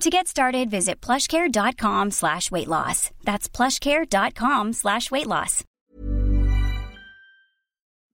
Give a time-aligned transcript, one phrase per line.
[0.00, 3.10] To get started, visit plushcare.com slash weight loss.
[3.24, 5.64] That's plushcare.com slash weight loss.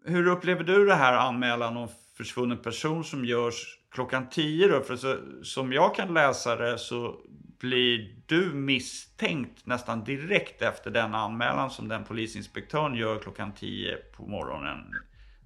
[0.05, 4.81] Hur upplever du det här anmälan om försvunnen person som görs klockan 10 då?
[4.81, 7.17] För så, som jag kan läsa det så
[7.61, 14.27] blir du misstänkt nästan direkt efter den anmälan som den polisinspektören gör klockan 10 på
[14.27, 14.79] morgonen.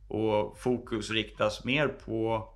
[0.08, 2.48] Och fokus riktas mer på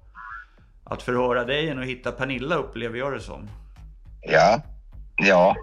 [0.85, 3.49] att förhöra dig än att hitta Pernilla upplever jag det som.
[4.29, 4.61] Ja,
[5.17, 5.57] ja,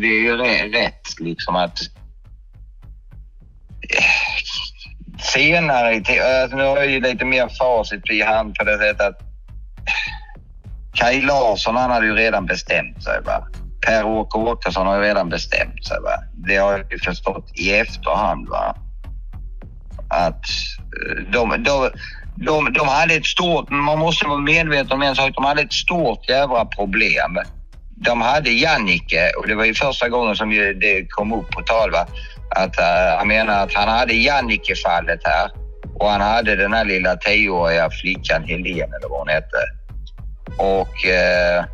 [0.00, 0.36] det är ju
[0.72, 1.78] rätt liksom att
[5.18, 5.96] senare,
[6.42, 9.20] alltså nu har jag ju lite mer facit i hand på det sättet att
[10.94, 13.20] Kaj Larsson han hade ju redan bestämt sig.
[13.24, 13.46] Va?
[13.86, 15.96] Per-Åke Åkesson har ju redan bestämt sig.
[16.00, 16.14] Va?
[16.34, 18.48] Det har jag ju förstått i efterhand.
[18.48, 18.76] Va?
[20.08, 21.90] Att eh, de, de,
[22.36, 25.72] de, de hade ett stort, man måste vara medveten om en sak, de hade ett
[25.72, 27.38] stort jävla problem.
[28.04, 31.90] De hade Jannike och det var ju första gången som det kom upp på tal.
[31.90, 32.06] Va?
[32.50, 35.50] Att, eh, uh, jag menar att han hade Jannike-fallet här
[35.94, 39.56] och han hade den här lilla tioåriga flickan Helene eller vad hon hette.
[40.58, 41.64] Och uh,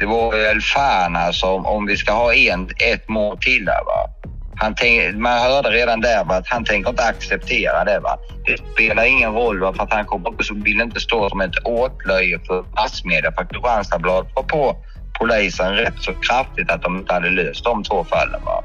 [0.00, 4.13] det var väl fan alltså om vi ska ha en, ett mål till där va.
[4.56, 8.00] Han tänk, man hörde redan där va, att han tänker inte acceptera det.
[8.00, 8.18] Va.
[8.46, 11.64] Det spelar ingen roll va, för att han kommer också vill inte stå som ett
[11.64, 13.32] åtlöje för massmedia.
[13.32, 14.76] För Kristianstadsbladet var på
[15.20, 18.40] polisen rätt så kraftigt att de inte hade löst de två fallen.
[18.44, 18.64] Va.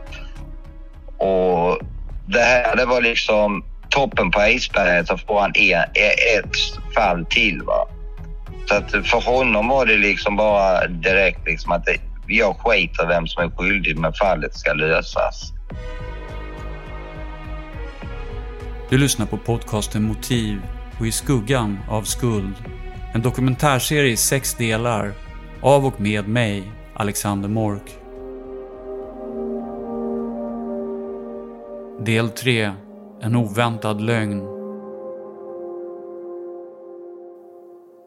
[1.17, 1.79] Och
[2.25, 5.81] det här det var liksom toppen på isberget så får han en,
[6.35, 7.61] ett fall till.
[7.61, 7.87] Va.
[8.65, 11.97] Så att för honom var det liksom bara direkt liksom att det,
[12.27, 15.53] jag skiter vem som är skyldig men fallet ska lösas.
[18.89, 20.61] Du lyssnar på podcasten Motiv
[20.99, 22.53] och I skuggan av skuld.
[23.13, 25.13] En dokumentärserie i sex delar
[25.61, 27.97] av och med mig, Alexander Mork.
[32.05, 32.71] Del 3.
[33.21, 34.39] En oväntad lögn.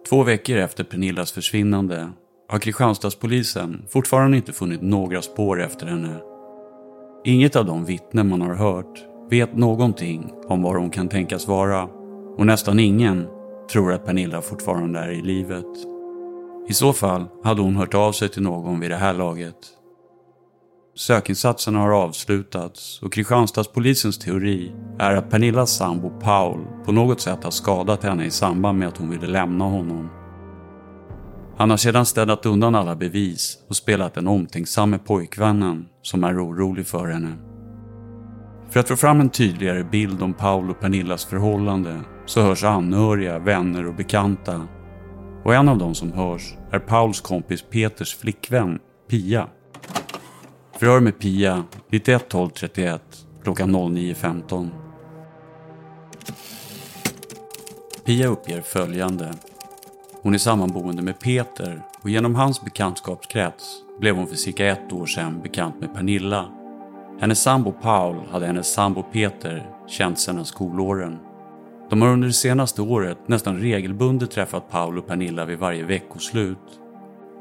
[0.09, 2.13] Två veckor efter Pernillas försvinnande
[2.49, 6.32] har Kristianstadspolisen fortfarande inte funnit några spår efter henne.
[7.25, 11.89] Inget av de vittnen man har hört vet någonting om var hon kan tänkas vara
[12.37, 13.27] och nästan ingen
[13.73, 15.67] tror att Pernilla fortfarande är i livet.
[16.69, 19.57] I så fall hade hon hört av sig till någon vid det här laget.
[20.95, 27.51] Sökinsatserna har avslutats och Kristianstadspolisens teori är att Pernillas sambo Paul på något sätt har
[27.51, 30.09] skadat henne i samband med att hon ville lämna honom.
[31.57, 36.87] Han har sedan städat undan alla bevis och spelat den omtänksamme pojkvännen som är orolig
[36.87, 37.37] för henne.
[38.71, 43.39] För att få fram en tydligare bild om Paul och Pernillas förhållande så hörs anhöriga,
[43.39, 44.67] vänner och bekanta.
[45.45, 48.79] Och en av dem som hörs är Pauls kompis Peters flickvän,
[49.11, 49.49] Pia.
[50.79, 53.03] Förhör med Pia 91 12 31
[53.43, 54.69] klockan 09.15.
[58.05, 59.35] Pia uppger följande.
[60.23, 65.07] Hon är sammanboende med Peter och genom hans bekantskapskrets blev hon för cirka ett år
[65.07, 66.45] sedan bekant med Pernilla.
[67.21, 71.19] Hennes sambo Paul hade hennes sambo Peter känt sedan skolåren.
[71.91, 76.81] De har under det senaste året nästan regelbundet träffat Paul och Pernilla vid varje veckoslut.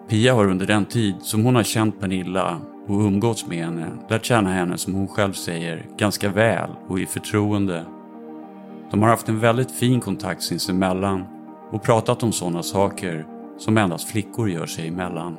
[0.10, 4.26] Pia har under den tid som hon har känt Pernilla och umgåtts med henne, lärt
[4.26, 7.86] känna henne som hon själv säger, ganska väl och i förtroende.
[8.92, 11.26] De har haft en väldigt fin kontakt sinsemellan
[11.72, 13.26] och pratat om sådana saker
[13.58, 15.38] som endast flickor gör sig emellan.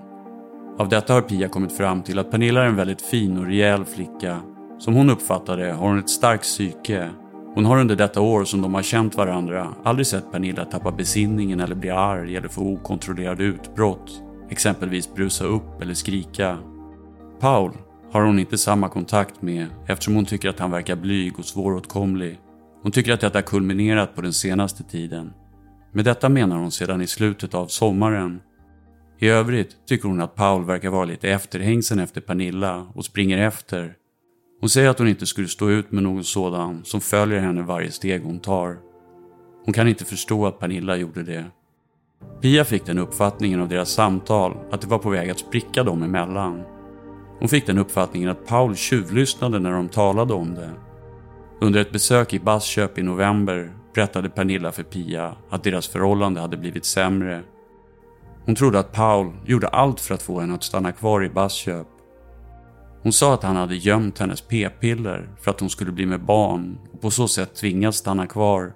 [0.79, 3.85] Av detta har Pia kommit fram till att Pernilla är en väldigt fin och rejäl
[3.85, 4.41] flicka.
[4.79, 7.11] Som hon uppfattar det har hon ett starkt psyke.
[7.55, 11.61] Hon har under detta år som de har känt varandra aldrig sett Pernilla tappa besinningen
[11.61, 14.23] eller bli arg eller få okontrollerade utbrott.
[14.51, 16.59] Exempelvis brusa upp eller skrika.
[17.41, 17.73] Paul
[18.13, 22.39] har hon inte samma kontakt med eftersom hon tycker att han verkar blyg och svåråtkomlig.
[22.83, 25.33] Hon tycker att detta kulminerat på den senaste tiden.
[25.93, 28.41] Med detta menar hon sedan i slutet av sommaren.
[29.23, 33.95] I övrigt tycker hon att Paul verkar vara lite efterhängsen efter Pernilla och springer efter.
[34.61, 37.91] Hon säger att hon inte skulle stå ut med någon sådan som följer henne varje
[37.91, 38.77] steg hon tar.
[39.65, 41.45] Hon kan inte förstå att Pernilla gjorde det.
[42.41, 46.03] Pia fick den uppfattningen av deras samtal att det var på väg att spricka dem
[46.03, 46.63] emellan.
[47.39, 50.71] Hon fick den uppfattningen att Paul tjuvlyssnade när de talade om det.
[51.61, 56.57] Under ett besök i Bassköp i november berättade Pernilla för Pia att deras förhållande hade
[56.57, 57.43] blivit sämre.
[58.45, 61.87] Hon trodde att Paul gjorde allt för att få henne att stanna kvar i Bassköp.
[63.03, 66.79] Hon sa att han hade gömt hennes p-piller för att hon skulle bli med barn
[66.93, 68.73] och på så sätt tvingas stanna kvar.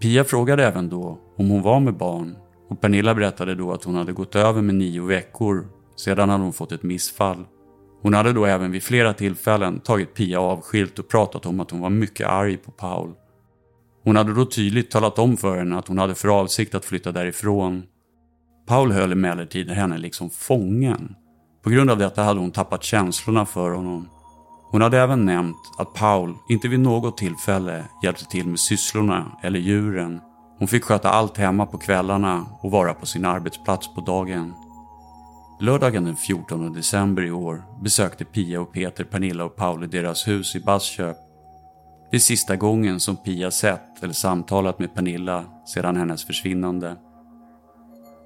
[0.00, 2.36] Pia frågade även då om hon var med barn
[2.68, 5.66] och Pernilla berättade då att hon hade gått över med nio veckor.
[5.96, 7.44] Sedan hade hon fått ett missfall.
[8.02, 11.80] Hon hade då även vid flera tillfällen tagit Pia avskilt och pratat om att hon
[11.80, 13.12] var mycket arg på Paul.
[14.04, 17.12] Hon hade då tydligt talat om för henne att hon hade för avsikt att flytta
[17.12, 17.82] därifrån.
[18.66, 21.14] Paul höll emellertid henne liksom fången.
[21.62, 24.08] På grund av detta hade hon tappat känslorna för honom.
[24.70, 29.58] Hon hade även nämnt att Paul inte vid något tillfälle hjälpte till med sysslorna eller
[29.58, 30.20] djuren.
[30.58, 34.54] Hon fick sköta allt hemma på kvällarna och vara på sin arbetsplats på dagen.
[35.60, 40.28] Lördagen den 14 december i år besökte Pia och Peter Pernilla och Paul i deras
[40.28, 41.16] hus i Bassköp.
[42.10, 46.96] Det är sista gången som Pia sett eller samtalat med Pernilla sedan hennes försvinnande.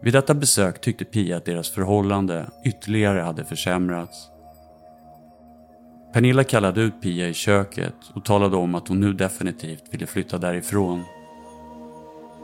[0.01, 4.31] Vid detta besök tyckte Pia att deras förhållande ytterligare hade försämrats.
[6.13, 10.39] Pernilla kallade ut Pia i köket och talade om att hon nu definitivt ville flytta
[10.39, 11.05] därifrån.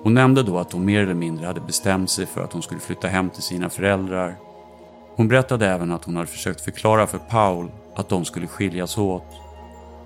[0.02, 2.80] Hon nämnde då att hon mer eller mindre hade bestämt sig för att hon skulle
[2.80, 4.36] flytta hem till sina föräldrar.
[5.16, 9.26] Hon berättade även att hon hade försökt förklara för Paul att de skulle skiljas åt.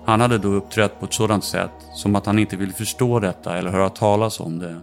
[0.05, 3.57] Han hade då uppträtt på ett sådant sätt som att han inte ville förstå detta
[3.57, 4.81] eller höra talas om det.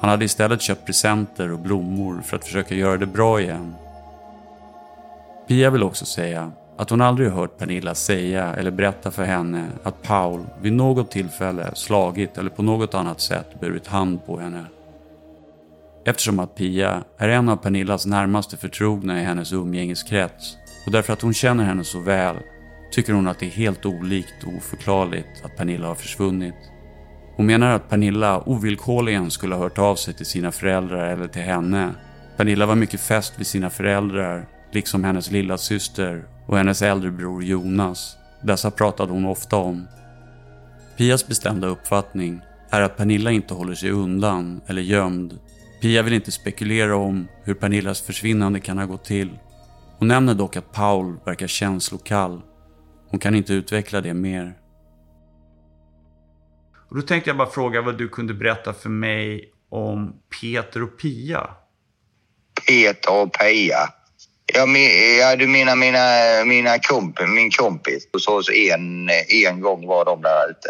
[0.00, 3.74] Han hade istället köpt presenter och blommor för att försöka göra det bra igen.
[5.48, 10.02] Pia vill också säga att hon aldrig hört Pernilla säga eller berätta för henne att
[10.02, 14.64] Paul vid något tillfälle slagit eller på något annat sätt burit hand på henne.
[16.04, 20.56] Eftersom att Pia är en av Pernillas närmaste förtrogna i hennes umgängeskrets
[20.86, 22.36] och därför att hon känner henne så väl
[22.92, 26.54] tycker hon att det är helt olikt och oförklarligt att Pernilla har försvunnit.
[27.36, 31.42] Hon menar att Pernilla ovillkorligen skulle ha hört av sig till sina föräldrar eller till
[31.42, 31.94] henne.
[32.36, 37.44] Pernilla var mycket fäst vid sina föräldrar, liksom hennes lilla syster och hennes äldre bror
[37.44, 38.16] Jonas.
[38.42, 39.86] Dessa pratade hon ofta om.
[40.96, 42.40] Pias bestämda uppfattning
[42.70, 45.38] är att Pernilla inte håller sig undan eller gömd.
[45.80, 49.38] Pia vill inte spekulera om hur Pernillas försvinnande kan ha gått till.
[49.98, 52.40] Hon nämner dock att Paul verkar känslokall.
[53.10, 54.54] Hon kan inte utveckla det mer.
[56.96, 60.98] Och då tänkte jag bara fråga vad du kunde berätta för mig om Peter och
[60.98, 61.50] Pia.
[62.66, 63.88] Peter och Pia.
[64.54, 64.82] Ja, men,
[65.18, 68.08] ja du menar mina, mina komp, min kompis.
[68.12, 69.08] Hos oss en,
[69.46, 70.68] en gång var de där ute.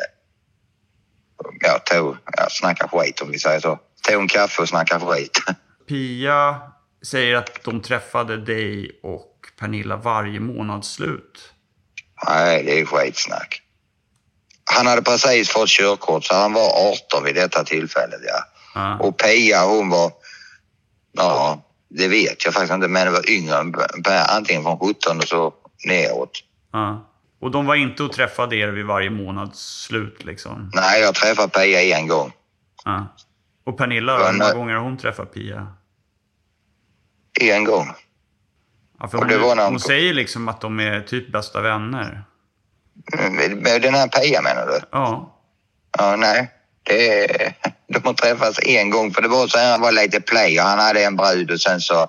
[1.61, 3.78] Jag tog, jag snackade skit om vi säger så.
[4.09, 5.38] Tog en kaffe och snackade skit.
[5.88, 6.61] Pia
[7.02, 11.52] säger att de träffade dig och Pernilla varje månadsslut.
[12.26, 13.65] Nej, det är skitsnack.
[14.75, 18.44] Han hade precis fått körkort så han var 18 vid detta tillfället ja.
[18.75, 18.99] Ja.
[18.99, 20.12] Och Pia hon var,
[21.12, 23.75] ja det vet jag faktiskt inte men det var yngre än
[24.28, 25.54] antingen från 17 och så
[25.87, 26.30] neråt.
[26.73, 27.06] Ja.
[27.40, 30.70] Och de var inte och träffade er vid varje månadsslut liksom?
[30.75, 32.32] Nej, jag träffade Pia en gång.
[32.85, 33.06] Ja.
[33.64, 34.54] Och Pernilla Hur många nej.
[34.54, 35.66] gånger har hon träffat Pia?
[37.40, 37.87] En gång.
[38.99, 42.25] Ja, hon, hon säger liksom att de är typ bästa vänner.
[43.56, 44.80] Med den här Pia menar du?
[44.92, 45.32] Ja.
[45.98, 46.50] Ja, nej.
[46.82, 47.26] Det,
[47.88, 50.66] de har träffats en gång för det var så här, han var lite play och
[50.66, 52.06] han hade en brud och sen så,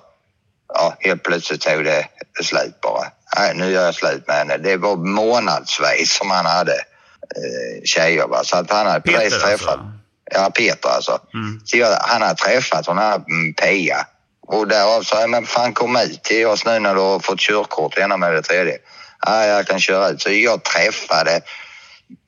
[0.74, 2.06] ja, helt plötsligt tog det
[2.42, 3.04] slut bara.
[3.36, 4.56] Nej, nu gör jag slut med henne.
[4.56, 8.44] Det var månadsvis som han hade eh, tjejer va.
[8.44, 9.68] Så att han hade precis Peter träffat.
[9.68, 9.92] alltså?
[10.30, 11.18] Ja, Peter alltså.
[11.34, 11.60] Mm.
[11.64, 14.06] Så jag, han har träffat hon här mm, Pia.
[14.46, 17.40] Och därav sa jag, men fan kom ut till oss nu när du har fått
[17.40, 18.78] körkort, det ena med det tredje
[19.26, 20.22] ja, jag kan köra ut.
[20.22, 21.40] Så jag träffade,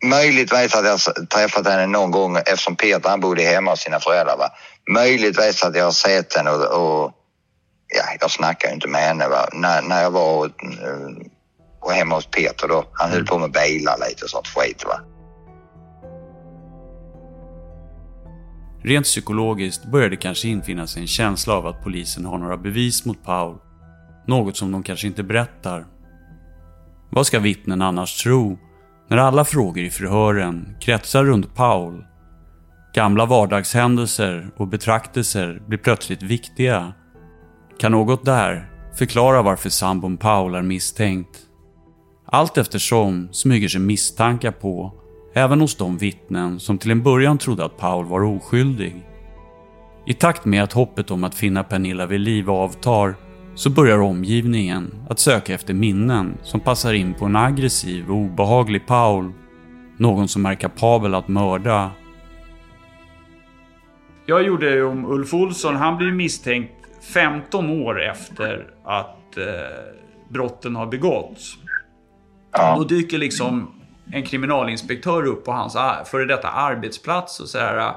[0.04, 4.36] möjligtvis att jag träffat henne någon gång eftersom Peter han bodde hemma hos sina föräldrar.
[4.36, 4.48] Va?
[4.90, 7.12] Möjligtvis att jag har sett henne och, och
[7.96, 9.48] ja, jag snackade inte med henne va?
[9.52, 11.26] När, när jag var och, eh,
[11.80, 12.84] och hemma hos Peter då.
[12.92, 14.84] Han höll på med bilar lite och sånt skit.
[14.86, 15.00] Va?
[18.82, 23.04] Rent psykologiskt börjar det kanske infinna sig en känsla av att polisen har några bevis
[23.04, 23.58] mot Paul.
[24.26, 25.86] Något som de kanske inte berättar.
[27.12, 28.58] Vad ska vittnen annars tro
[29.08, 32.04] när alla frågor i förhören kretsar runt Paul?
[32.94, 36.92] Gamla vardagshändelser och betraktelser blir plötsligt viktiga.
[37.78, 41.38] Kan något där förklara varför sambon Paul är misstänkt?
[42.26, 44.92] Allt eftersom smyger sig misstankar på
[45.34, 49.06] även hos de vittnen som till en början trodde att Paul var oskyldig.
[50.06, 53.14] I takt med att hoppet om att finna Pernilla vid liv avtar
[53.54, 58.86] så börjar omgivningen att söka efter minnen som passar in på en aggressiv och obehaglig
[58.86, 59.32] Paul.
[59.96, 61.90] Någon som är kapabel att mörda.
[64.26, 65.76] Jag gjorde ju om Ulf Olsson.
[65.76, 66.72] Han blir misstänkt
[67.14, 69.44] 15 år efter att eh,
[70.28, 71.56] brotten har begåtts.
[72.76, 73.80] Då dyker liksom
[74.12, 75.76] en kriminalinspektör upp på hans
[76.10, 77.92] före detta arbetsplats och säger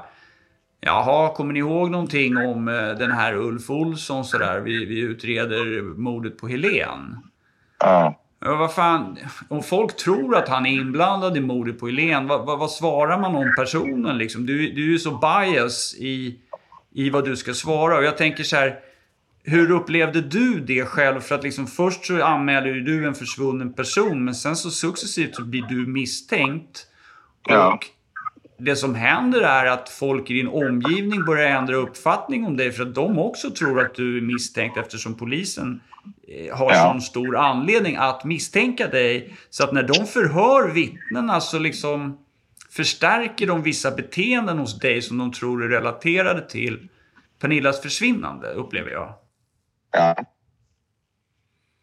[0.86, 4.60] Jaha, kommer ni ihåg någonting om eh, den här Ulf Olsson sådär?
[4.60, 7.16] Vi, vi utreder mordet på Helen.
[7.78, 8.20] Ja.
[8.38, 12.58] Vad fan, om folk tror att han är inblandad i mordet på Helen, vad, vad,
[12.58, 14.46] vad svarar man om personen liksom?
[14.46, 16.38] Du, du är ju så bias i,
[16.94, 17.96] i vad du ska svara.
[17.96, 18.78] Och jag tänker så här,
[19.44, 21.20] hur upplevde du det själv?
[21.20, 25.44] För att liksom först så anmäler du en försvunnen person men sen så successivt så
[25.44, 26.86] blir du misstänkt.
[27.48, 27.80] Ja.
[28.58, 32.82] Det som händer är att folk i din omgivning börjar ändra uppfattning om dig för
[32.82, 35.80] att de också tror att du är misstänkt eftersom polisen
[36.28, 36.82] eh, har ja.
[36.82, 39.34] sån stor anledning att misstänka dig.
[39.50, 42.18] Så att när de förhör vittnena så liksom
[42.70, 46.88] förstärker de vissa beteenden hos dig som de tror är relaterade till
[47.38, 49.14] Pernillas försvinnande, upplever jag.
[49.92, 50.14] Ja.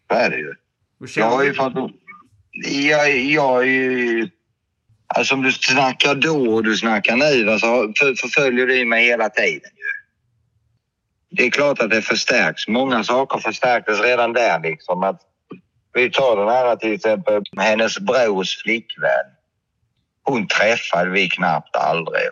[0.08, 0.54] Så är det ju.
[1.16, 1.74] Jag har ju fått...
[2.51, 4.30] Jag, jag är ju...
[5.15, 9.30] Alltså om du snackar då och du snackar nu, alltså, för, förföljer du mig hela
[9.30, 9.72] tiden.
[11.30, 12.68] Det är klart att det förstärks.
[12.68, 14.60] Många saker förstärktes redan där.
[14.60, 15.03] Liksom.
[15.03, 15.22] Att,
[15.94, 19.25] vi tar den här till exempel, hennes brors flickvän.
[20.24, 22.30] Hon träffade vi knappt aldrig.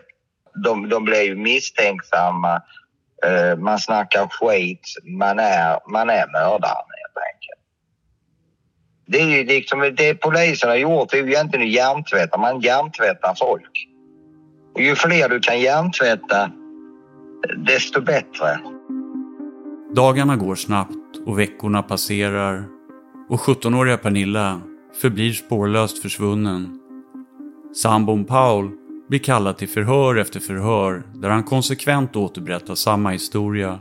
[0.64, 2.62] De, de blev misstänksamma
[3.26, 6.99] eh, man snackar skit, man är, man är mördaren.
[9.10, 12.38] Det är ju liksom det polisen har gjort, det är ju egentligen att hjärntvätta.
[12.38, 13.88] Man hjärntvättar folk.
[14.74, 16.50] Och ju fler du kan hjärntvätta,
[17.56, 18.60] desto bättre.
[19.94, 22.64] Dagarna går snabbt och veckorna passerar
[23.28, 24.60] och 17-åriga Pernilla
[25.00, 26.80] förblir spårlöst försvunnen.
[27.82, 28.70] Sambon Paul
[29.08, 33.80] blir kallad till förhör efter förhör där han konsekvent återberättar samma historia.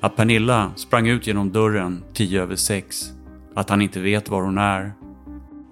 [0.00, 3.12] Att Pernilla sprang ut genom dörren tio över sex.
[3.54, 4.92] Att han inte vet var hon är.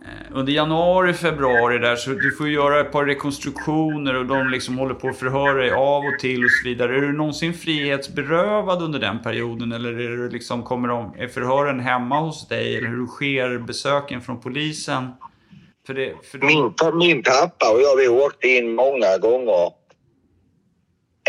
[0.05, 4.79] Eh, under januari, februari där så du får göra ett par rekonstruktioner och de liksom
[4.79, 6.97] håller på att förhöra dig av och till och så vidare.
[6.97, 11.81] Är du någonsin frihetsberövad under den perioden eller är, du liksom, kommer de, är förhören
[11.81, 15.11] hemma hos dig eller hur sker besöken från polisen?
[15.87, 16.47] För det, för de...
[16.47, 19.73] min, min pappa och jag vi åkte in många gånger.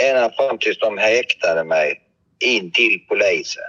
[0.01, 2.01] Ända fram tills de häktade mig
[2.45, 3.63] in till polisen.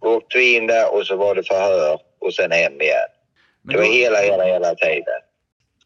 [0.00, 3.10] Åkte vi in där och så var det förhör och sen hem igen.
[3.62, 5.20] Men det var hela, hela, hela tiden.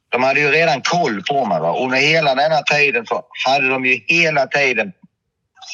[0.09, 1.61] De hade ju redan koll på mig.
[1.61, 1.85] Va?
[1.85, 4.93] Under hela denna tiden så hade de ju hela tiden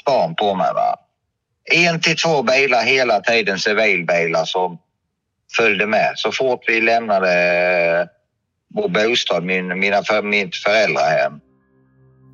[0.00, 0.72] span på mig.
[0.74, 0.96] Va?
[1.72, 4.78] En till två bilar hela tiden, civilbilar som
[5.56, 6.12] följde med.
[6.14, 8.08] Så fort vi lämnade
[8.74, 11.40] vår bostad, min, mina för, mitt föräldrahem.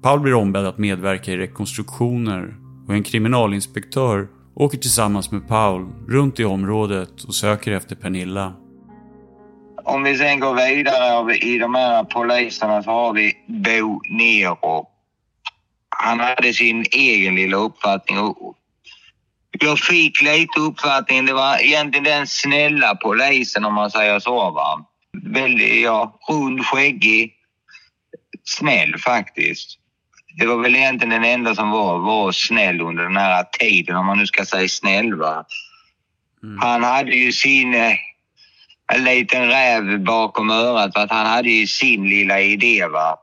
[0.02, 2.54] Paul blir ombedd att medverka i rekonstruktioner
[2.88, 8.54] och en kriminalinspektör åker tillsammans med Paul runt i området och söker efter Pernilla.
[9.84, 14.88] Om vi sen går vidare i de här poliserna så har vi Bo Nero.
[15.88, 18.18] Han hade sin egen lilla uppfattning.
[19.60, 24.50] Jag fick lite uppfattningen, det var egentligen den snälla polisen om man säger så.
[24.50, 24.86] Va?
[25.12, 27.34] väldigt, ja, rund, skäggig,
[28.44, 29.78] snäll faktiskt.
[30.36, 34.06] Det var väl egentligen den enda som var, var snäll under den här tiden, om
[34.06, 35.14] man nu ska säga snäll.
[35.14, 35.44] Va?
[36.42, 36.58] Mm.
[36.58, 37.94] Han hade ju sin eh,
[38.92, 42.86] en liten räv bakom örat för att han hade ju sin lilla idé.
[42.86, 43.16] Va?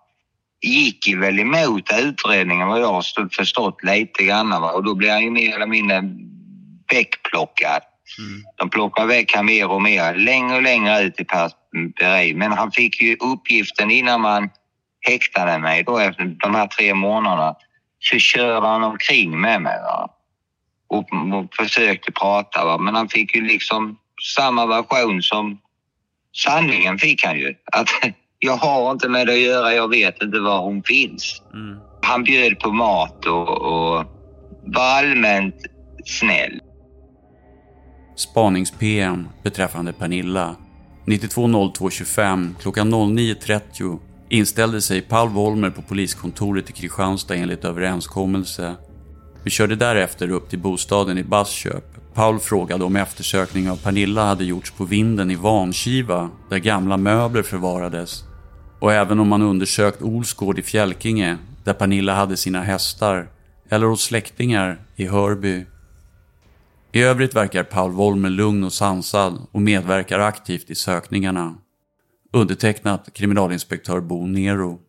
[0.61, 4.49] Gick ju väl emot utredningen vad jag har förstått lite grann.
[4.49, 4.71] Va?
[4.71, 6.01] Och då blev han ju mer eller mindre
[6.89, 7.81] bäckplockad.
[8.19, 8.43] Mm.
[8.55, 12.37] De plockade väck han mer och mer, längre och längre ut i perspektiv.
[12.37, 14.49] Men han fick ju uppgiften innan man
[15.01, 17.55] häktade mig då efter de här tre månaderna
[17.99, 20.09] så körde han omkring med mig va?
[20.87, 22.65] Och, och försökte prata.
[22.65, 22.77] Va?
[22.77, 23.97] Men han fick ju liksom
[24.35, 25.59] samma version som
[26.35, 27.55] sanningen fick han ju.
[27.71, 27.89] Att
[28.39, 31.41] jag har inte med det att göra, jag vet inte var hon finns.
[31.53, 31.79] Mm.
[32.01, 34.05] Han bjöd på mat och, och
[34.63, 35.55] var allmänt
[36.05, 36.61] snäll.
[38.15, 40.55] Spanings-PM beträffande Pernilla.
[41.05, 48.75] 920225 klockan 09.30 inställde sig Paul Wollmer på poliskontoret i Kristianstad enligt överenskommelse.
[49.43, 52.13] Vi körde därefter upp till bostaden i Bassköp.
[52.13, 57.43] Paul frågade om eftersökning av Pernilla hade gjorts på vinden i Vankiva, där gamla möbler
[57.43, 58.23] förvarades.
[58.79, 63.29] Och även om man undersökt Olsgård i Fjälkinge, där Pernilla hade sina hästar,
[63.69, 65.65] eller hos släktingar i Hörby.
[66.91, 71.55] I övrigt verkar Paul Wollmer lugn och sansad och medverkar aktivt i sökningarna.
[72.31, 74.79] Undertecknat kriminalinspektör Bo Nero.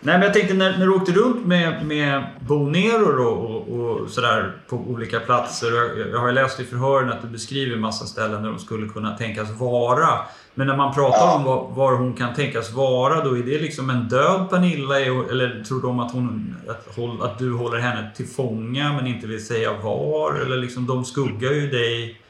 [0.00, 3.68] Nej, men jag tänkte när, när du åkte runt med, med Bo Nero då, och,
[3.68, 5.72] och sådär på olika platser.
[5.72, 9.16] Jag, jag har läst i förhören att du beskriver massa ställen där de skulle kunna
[9.16, 10.08] tänkas vara.
[10.54, 11.36] Men när man pratar ja.
[11.36, 15.00] om var, var, hon kan tänkas vara, då är det liksom en död Pernilla?
[15.00, 19.46] Eller tror de att, hon, att, att du håller henne till fånga men inte vill
[19.46, 20.34] säga var?
[20.34, 22.20] Eller liksom, de skuggar ju dig.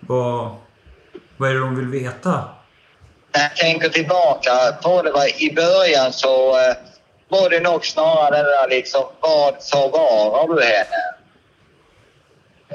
[0.00, 0.56] Vad,
[1.36, 2.44] vad är det de vill veta?
[3.32, 6.74] När jag tänker tillbaka på det, var, i början så eh,
[7.28, 11.14] var det nog snarare det där liksom, vad förvarar du henne?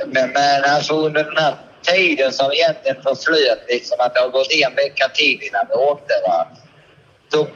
[0.06, 4.52] Men, men alltså under den här tiden som egentligen förflöt, liksom att det har gått
[4.52, 6.48] en vecka till innan vi åkte, va?
[7.32, 7.48] Då,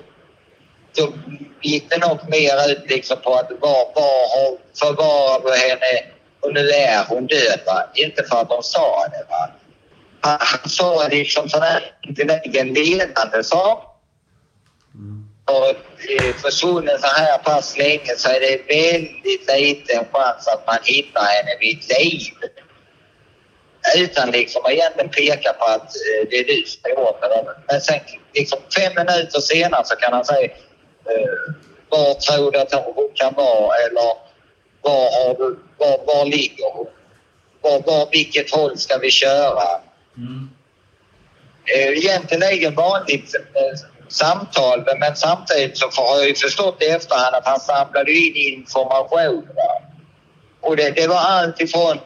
[0.96, 1.13] då
[1.62, 6.03] gick det nog mer ut liksom på att var, var förvarar du henne
[6.39, 7.60] och nu är hon död.
[7.65, 7.89] Va?
[7.94, 9.25] Inte för att de sa det.
[9.29, 9.50] Va?
[10.22, 13.90] Han sa liksom sådana intelligent ledande saker.
[14.94, 15.30] Mm.
[15.46, 15.76] Och
[16.42, 21.51] försvunnen så här pass länge så är det väldigt liten chans att man hittar henne
[21.60, 22.34] vid liv.
[23.98, 27.55] Utan liksom att egentligen peka på att eh, det är du som har gjort det.
[27.68, 28.00] Men sen
[28.34, 31.53] liksom fem minuter senare så kan han säga uh,
[31.90, 34.14] var tror du att hon kan vara eller
[34.82, 36.88] var, har du, var, var ligger hon?
[37.62, 39.82] Var, var, vilket håll ska vi köra?
[40.20, 40.50] Mm.
[41.66, 47.48] Eh, egentligen vanligt eh, samtal men samtidigt så har jag ju förstått i efterhand att
[47.48, 49.48] han samlade in information.
[49.55, 49.82] Va?
[50.62, 52.00] Och det, det var allt ifrån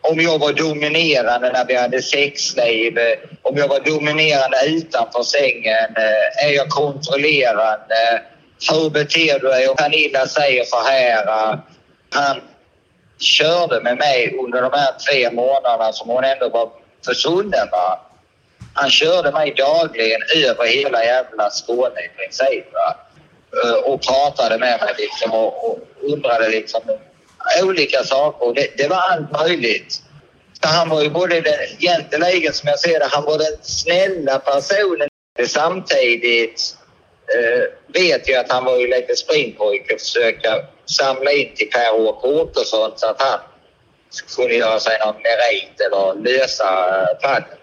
[0.00, 5.94] om jag var dominerande när vi hade sexliv, eh, om jag var dominerande utanför sängen,
[6.44, 8.22] är jag kontrollerande,
[8.70, 9.68] hur beter du dig?
[9.68, 11.58] Och Pernilla säger så här,
[12.10, 12.40] han
[13.18, 16.70] körde med mig under de här tre månaderna som hon ändå var
[17.04, 17.68] försvunnen.
[17.70, 18.00] Va?
[18.74, 22.72] Han körde mig dagligen över hela jävla Skåne i princip.
[22.72, 22.96] Va?
[23.64, 26.82] Eh, och pratade med mig liksom och, och undrade liksom
[27.62, 28.54] olika saker.
[28.54, 30.02] Det, det var allt möjligt.
[30.60, 35.08] Han var ju både den, egentligen som jag ser det, han var den snälla personen.
[35.46, 36.76] Samtidigt
[37.36, 37.62] eh,
[38.02, 42.92] vet jag att han var ju lite springpojke och försöka samla in till Per-Åke Åkesson
[42.96, 43.40] så att han
[44.12, 47.58] skulle göra sig någon merit eller lösa eh, fallet.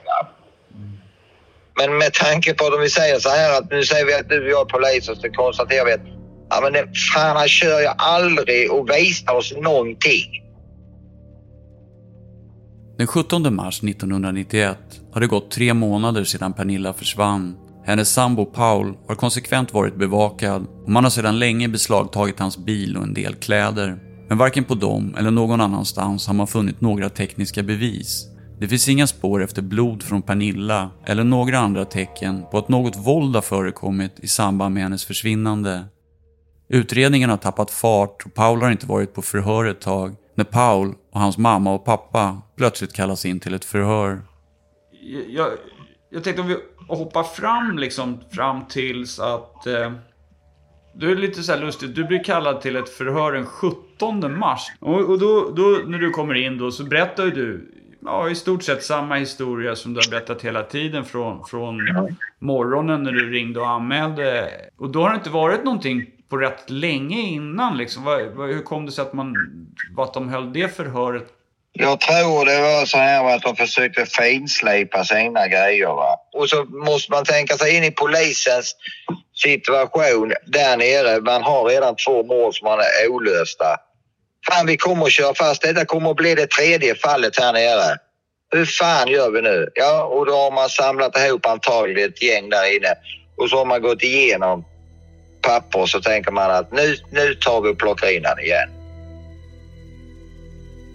[1.77, 4.43] Men med tanke på att vi säger så här att nu säger vi att du
[4.43, 6.01] och jag är poliser så konstaterar vi att
[6.49, 6.73] ja, men
[7.13, 10.43] fan, han kör ju aldrig och visar oss någonting.
[12.97, 14.77] Den 17 mars 1991
[15.13, 17.57] har det gått tre månader sedan Pernilla försvann.
[17.85, 22.97] Hennes sambo Paul har konsekvent varit bevakad och man har sedan länge beslagtagit hans bil
[22.97, 24.08] och en del kläder.
[24.29, 28.25] Men varken på dem eller någon annanstans har man funnit några tekniska bevis.
[28.59, 32.95] Det finns inga spår efter blod från Pernilla eller några andra tecken på att något
[32.95, 35.85] våld har förekommit i samband med hennes försvinnande.
[36.69, 40.93] Utredningen har tappat fart och Paul har inte varit på förhör ett tag när Paul
[41.13, 44.21] och hans mamma och pappa plötsligt kallas in till ett förhör.
[45.27, 45.47] Jag,
[46.09, 49.91] jag tänkte om vi hoppar fram liksom fram tills att eh,
[50.99, 51.95] du är lite så lustigt.
[51.95, 54.67] Du blir kallad till ett förhör den 17 mars.
[54.79, 57.71] Och, och då, då, när du kommer in då så berättar du
[58.05, 61.79] ja, i stort sett samma historia som du har berättat hela tiden från, från
[62.39, 64.49] morgonen när du ringde och anmälde.
[64.77, 68.05] Och då har det inte varit någonting på rätt länge innan liksom.
[68.37, 69.35] hur kom det sig att, man,
[69.97, 71.27] att de höll det förhöret?
[71.81, 75.87] Jag tror det var så här att de försökte finslipa sina grejer.
[75.87, 76.19] Va?
[76.33, 78.75] Och så måste man tänka sig in i polisens
[79.43, 81.21] situation där nere.
[81.21, 83.77] Man har redan två mål som är olösta.
[84.47, 85.61] Fan, vi kommer att köra fast.
[85.61, 87.97] Detta kommer att bli det tredje fallet här nere.
[88.51, 89.69] hur fan gör vi nu?
[89.75, 92.93] Ja, och då har man samlat ihop antagligen ett gäng där inne
[93.37, 94.65] och så har man gått igenom
[95.41, 98.78] papper och så tänker man att nu, nu tar vi och plockar in han igen.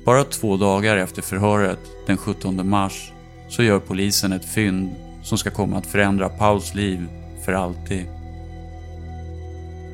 [0.04, 3.12] Bara två dagar efter förhöret, den 17 mars,
[3.48, 7.08] så gör polisen ett fynd som ska komma att förändra Pauls liv
[7.44, 8.06] för alltid.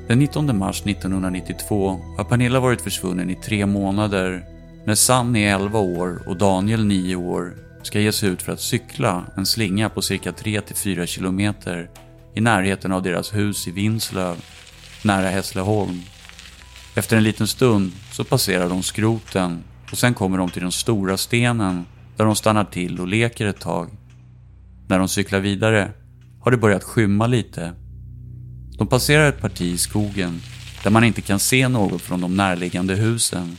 [0.09, 4.45] Den 19 mars 1992 har Pernilla varit försvunnen i tre månader
[4.85, 9.25] när Sanni 11 år och Daniel 9 år ska ge sig ut för att cykla
[9.37, 11.91] en slinga på cirka 3-4 kilometer
[12.35, 14.37] i närheten av deras hus i Vinslöv,
[15.05, 16.01] nära Hässleholm.
[16.95, 21.17] Efter en liten stund så passerar de skroten och sen kommer de till den stora
[21.17, 21.85] stenen
[22.17, 23.89] där de stannar till och leker ett tag.
[24.89, 25.93] När de cyklar vidare
[26.41, 27.73] har det börjat skymma lite.
[28.79, 30.41] De passerar ett parti i skogen
[30.83, 33.57] där man inte kan se något från de närliggande husen.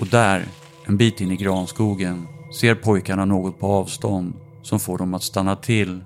[0.00, 0.44] Och där,
[0.86, 2.26] en bit in i granskogen,
[2.60, 6.04] ser pojkarna något på avstånd som får dem att stanna till.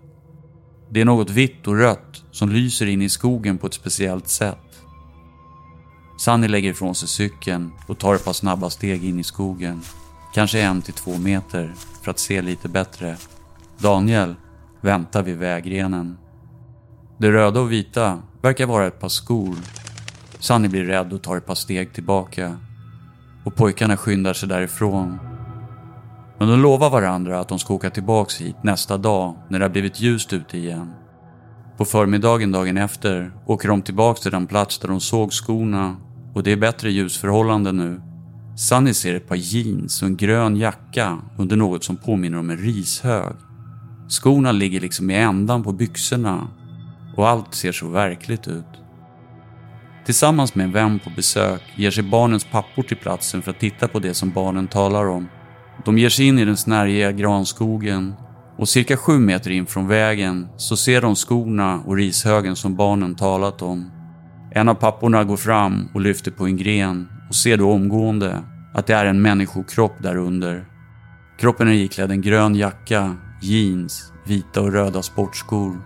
[0.90, 4.69] Det är något vitt och rött som lyser in i skogen på ett speciellt sätt.
[6.20, 9.80] Sunny lägger ifrån sig cykeln och tar ett par snabba steg in i skogen.
[10.35, 13.16] Kanske en till två meter för att se lite bättre.
[13.78, 14.35] Daniel
[14.80, 16.18] väntar vid vägrenen.
[17.18, 19.56] Det röda och vita verkar vara ett par skor.
[20.38, 22.56] Sunny blir rädd och tar ett par steg tillbaka.
[23.44, 25.18] Och pojkarna skyndar sig därifrån.
[26.38, 29.70] Men de lovar varandra att de ska åka tillbaks hit nästa dag när det har
[29.70, 30.92] blivit ljust ute igen.
[31.76, 35.96] På förmiddagen dagen efter åker de tillbaks till den plats där de såg skorna
[36.34, 38.00] och det är bättre ljusförhållanden nu.
[38.56, 42.56] Sunny ser ett par jeans och en grön jacka under något som påminner om en
[42.56, 43.34] rishög.
[44.08, 46.48] Skorna ligger liksom i ändan på byxorna
[47.16, 48.64] och allt ser så verkligt ut.
[50.04, 53.88] Tillsammans med en vän på besök ger sig barnens pappor till platsen för att titta
[53.88, 55.28] på det som barnen talar om.
[55.84, 58.14] De ger sig in i den snärjiga granskogen
[58.58, 63.14] och cirka sju meter in från vägen så ser de skorna och rishögen som barnen
[63.14, 63.99] talat om.
[64.52, 68.42] En av papporna går fram och lyfter på en gren och ser då omgående
[68.74, 70.64] att det är en människokropp därunder.
[71.38, 75.78] Kroppen är iklädd en grön jacka, jeans, vita och röda sportskor.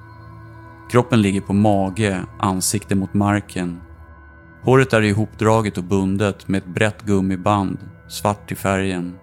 [0.91, 3.81] Kroppen ligger på mage, ansikte mot marken.
[4.63, 9.19] Håret är ihopdraget och bundet med ett brett gummiband, svart i färgen.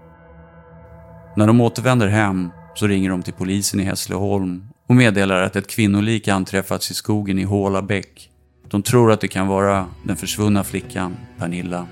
[1.36, 5.70] När de återvänder hem så ringer de till polisen i Hässleholm och meddelar att ett
[5.70, 8.31] kvinnolik anträffats i skogen i Hålabäck.
[8.72, 11.88] De tror att det kan vara den försvunna flickan Pernilla.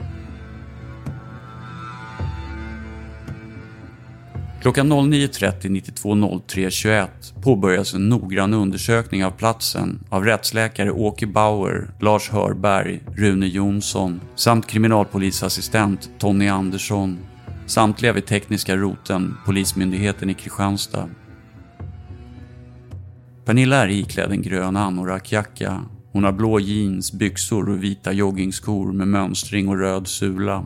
[4.61, 7.07] Klockan 09.30 92.03.21
[7.41, 14.67] påbörjas en noggrann undersökning av platsen av rättsläkare Åke Bauer, Lars Hörberg, Rune Jonsson samt
[14.67, 17.17] kriminalpolisassistent Tony Andersson.
[17.65, 21.09] Samtliga vid tekniska roten, Polismyndigheten i Kristianstad.
[23.45, 25.83] Pernilla är iklädd en grön anorakjacka.
[26.19, 30.65] Hon har blå jeans, byxor och vita joggingskor med mönstring och röd sula.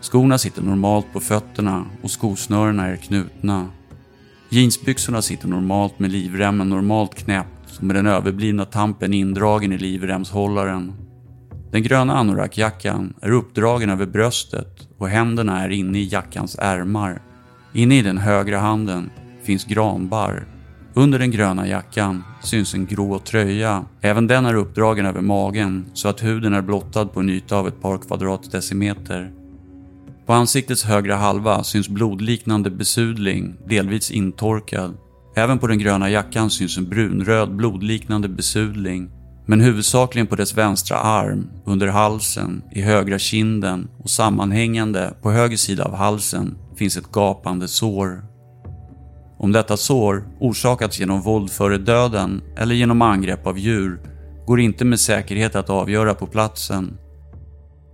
[0.00, 3.66] Skorna sitter normalt på fötterna och skosnörena är knutna.
[4.48, 10.92] Jeansbyxorna sitter normalt med livremmen normalt knäppt och med den överblivna tampen indragen i livremshållaren.
[11.70, 17.22] Den gröna anorakjackan är uppdragen över bröstet och händerna är inne i jackans ärmar.
[17.72, 19.10] Inne i den högra handen
[19.42, 20.57] finns granbarr.
[20.98, 23.84] Under den gröna jackan syns en grå tröja.
[24.00, 27.68] Även den är uppdragen över magen så att huden är blottad på en yta av
[27.68, 29.30] ett par kvadratdecimeter.
[30.26, 34.96] På ansiktets högra halva syns blodliknande besudling, delvis intorkad.
[35.36, 39.10] Även på den gröna jackan syns en brunröd blodliknande besudling.
[39.46, 45.56] Men huvudsakligen på dess vänstra arm, under halsen, i högra kinden och sammanhängande på höger
[45.56, 48.37] sida av halsen finns ett gapande sår.
[49.38, 54.00] Om detta sår orsakats genom våld före döden eller genom angrepp av djur
[54.46, 56.98] går inte med säkerhet att avgöra på platsen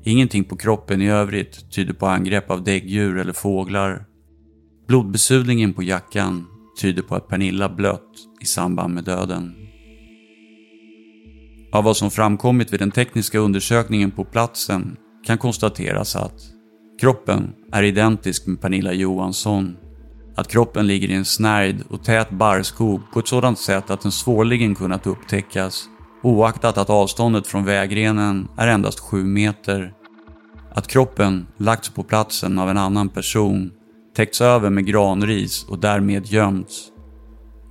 [0.07, 4.05] Ingenting på kroppen i övrigt tyder på angrepp av däggdjur eller fåglar.
[4.89, 6.47] Blodbesudlingen på jackan
[6.81, 9.55] tyder på att Pernilla blött i samband med döden.
[11.73, 16.41] Av vad som framkommit vid den tekniska undersökningen på platsen kan konstateras att
[17.01, 19.77] kroppen är identisk med Pernilla Johansson.
[20.35, 24.13] Att kroppen ligger i en snärjd och tät barrskog på ett sådant sätt att den
[24.13, 25.89] svårligen kunnat upptäckas
[26.25, 29.93] oaktat att avståndet från vägrenen är endast 7 meter.
[30.75, 33.71] Att kroppen lagts på platsen av en annan person,
[34.17, 36.91] täckts över med granris och därmed gömts.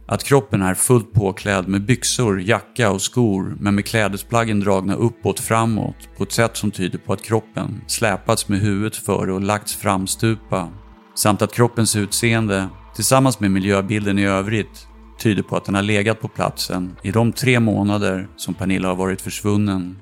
[0.08, 5.40] Att kroppen är fullt påklädd med byxor, jacka och skor men med klädesplaggen dragna uppåt
[5.40, 9.76] framåt på ett sätt som tyder på att kroppen släpats med huvudet före och lagts
[9.76, 10.70] framstupa
[11.16, 14.88] samt att kroppens utseende tillsammans med miljöbilden i övrigt
[15.20, 18.96] tyder på att den har legat på platsen i de tre månader som Pernilla har
[18.96, 19.98] varit försvunnen.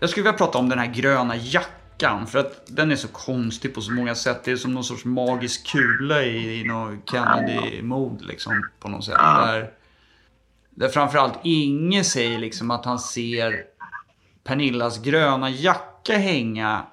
[0.00, 2.26] Jag skulle vilja prata om den här gröna jackan.
[2.26, 4.44] För att den är så konstig på så många sätt.
[4.44, 8.68] Det är som någon sorts magisk kula i, i någon Kennedy-mod liksom.
[8.80, 9.18] På något sätt.
[9.18, 9.70] Där,
[10.70, 13.64] där framförallt Inge säger liksom att han ser
[14.44, 16.86] Pernillas gröna jacka hänga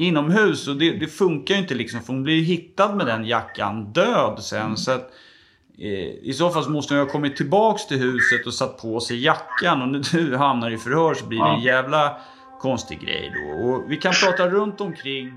[0.00, 0.68] inomhus.
[0.68, 2.00] Och det, det funkar ju inte liksom.
[2.00, 4.76] För hon blir ju hittad med den jackan död sen.
[4.76, 5.10] Så att,
[5.78, 9.00] eh, i så fall så måste hon ha kommit tillbaks till huset och satt på
[9.00, 9.82] sig jackan.
[9.82, 12.16] Och när du hamnar i förhör så blir det en jävla
[12.60, 13.68] konstig grej då.
[13.68, 15.32] Och vi kan prata runt omkring.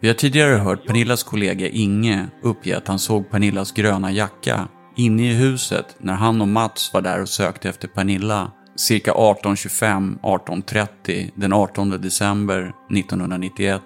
[0.00, 5.30] Vi har tidigare hört Pernillas kollega Inge uppge att han såg Pernillas gröna jacka inne
[5.30, 11.52] i huset när han och Mats var där och sökte efter Pernilla cirka 18.25-18.30 den
[11.52, 13.82] 18 december 1991.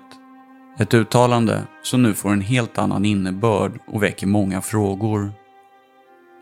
[0.78, 5.32] Ett uttalande som nu får en helt annan innebörd och väcker många frågor.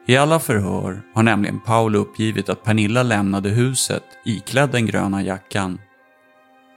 [0.07, 5.79] I alla förhör har nämligen Paul uppgivit att Pernilla lämnade huset iklädd den gröna jackan.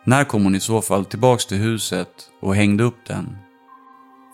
[0.04, 2.10] När kom hon i så fall tillbaks till huset
[2.42, 3.38] och hängde upp den?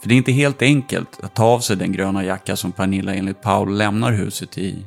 [0.01, 3.13] För det är inte helt enkelt att ta av sig den gröna jacka som Pernilla
[3.13, 4.85] enligt Paul lämnar huset i.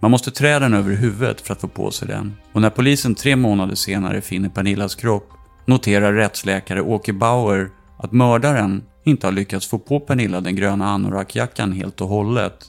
[0.00, 2.36] Man måste trä den över huvudet för att få på sig den.
[2.52, 5.28] Och när polisen tre månader senare finner Pernillas kropp
[5.66, 11.72] noterar rättsläkare Åke Bauer att mördaren inte har lyckats få på Pernilla den gröna anorakjackan
[11.72, 12.64] helt och hållet.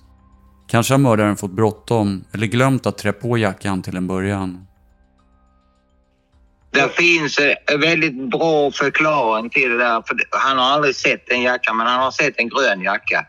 [0.67, 4.67] Kanske har mördaren fått bråttom eller glömt att trä på jackan till en början.
[6.71, 10.03] Det finns eh, en väldigt bra förklaring till det där.
[10.07, 13.25] För han har aldrig sett en jacka, men han har sett en grön jacka.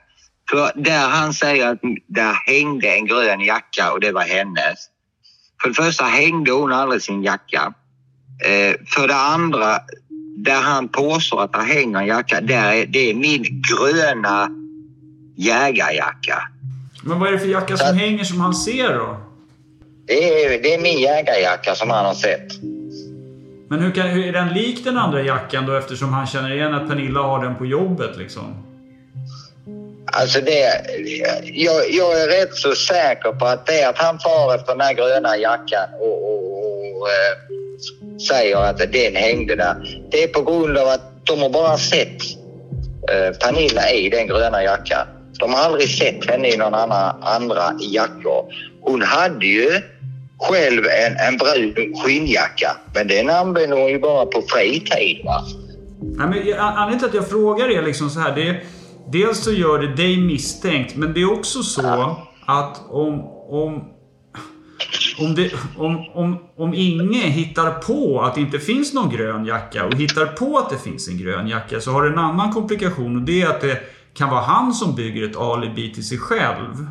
[0.50, 4.78] För där han säger att där hängde en grön jacka och det var hennes.
[5.62, 7.74] För det första hängde hon aldrig sin jacka.
[8.44, 9.78] Eh, för det andra,
[10.36, 14.50] där han påstår att det hänger en jacka, där är, det är min gröna
[15.36, 16.42] jägarjacka.
[17.02, 19.16] Men vad är det för jacka som hänger som han ser då?
[20.06, 22.52] Det är, det är min jägarjacka som han har sett.
[23.68, 26.74] Men hur, kan, hur är den lik den andra jackan då eftersom han känner igen
[26.74, 28.67] att Pernilla har den på jobbet liksom?
[30.12, 30.60] Alltså det,
[31.44, 34.94] jag, jag är rätt så säker på att det att han far efter den här
[34.94, 40.00] gröna jackan och, och, och äh, säger att den hängde där.
[40.10, 42.22] Det är på grund av att de har bara sett
[43.10, 45.06] äh, Pernilla i den gröna jackan.
[45.38, 48.44] De har aldrig sett henne i någon annan, andra jackor.
[48.80, 49.70] Hon hade ju
[50.38, 55.24] själv en, en brun skinnjacka, men den använder hon ju bara på fritid.
[55.24, 55.44] Va?
[56.00, 58.34] Nej, men, anledningen till att jag frågar är liksom så här.
[58.34, 58.62] Det är,
[59.12, 62.16] dels så gör det dig misstänkt, men det är också så
[62.46, 63.84] att om, om,
[65.18, 69.86] om, det, om, om, om Inge hittar på att det inte finns någon grön jacka
[69.86, 73.16] och hittar på att det finns en grön jacka så har det en annan komplikation
[73.16, 73.80] och det är att det
[74.14, 76.86] kan vara han som bygger ett alibi till sig själv.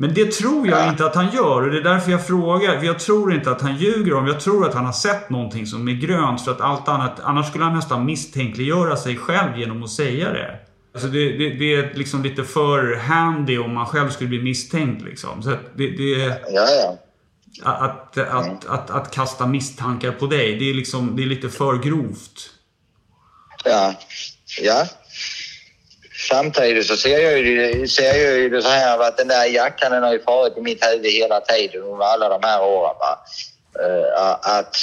[0.00, 2.78] Men det tror jag inte att han gör och det är därför jag frågar.
[2.78, 4.26] För jag tror inte att han ljuger om.
[4.26, 6.40] Jag tror att han har sett någonting som är grönt.
[6.40, 10.67] För att allt annat, annars skulle han nästan misstänkliggöra sig själv genom att säga det.
[10.98, 15.04] Alltså det, det, det, är liksom lite för handy om man själv skulle bli misstänkt.
[15.04, 15.42] Liksom.
[15.42, 15.56] Så det,
[15.90, 16.98] det, ja, ja.
[17.62, 21.48] Att, att, att, att, att kasta misstankar på dig, det är, liksom, det är lite
[21.48, 22.50] för grovt.
[23.64, 23.94] Ja,
[24.60, 24.86] ja.
[26.28, 29.92] Samtidigt så ser jag ju, ser jag ju det så här att den där jackan
[29.92, 32.94] den har ju farit i mitt huvud hela tiden under alla de här åren.
[33.00, 33.18] Va?
[34.42, 34.76] Att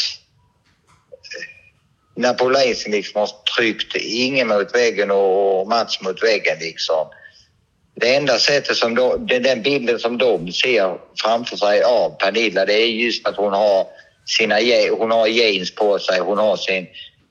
[2.15, 7.07] när polisen liksom har tryckt ingen mot väggen och Mats mot väggen liksom.
[7.95, 12.73] Det enda sättet som de, den bilden som de ser framför sig av Pernilla det
[12.73, 13.87] är just att hon har
[14.25, 14.55] sina
[14.97, 16.87] hon har jeans på sig, hon har sin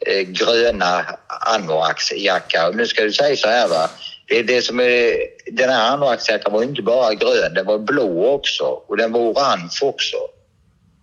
[0.07, 2.71] eh, gröna anoraksjacka.
[2.71, 3.91] Nu ska du säga så här va.
[4.29, 5.17] Det är det som är,
[5.47, 9.79] den här anoraksjackan var inte bara grön, den var blå också och den var orange
[9.83, 10.17] också.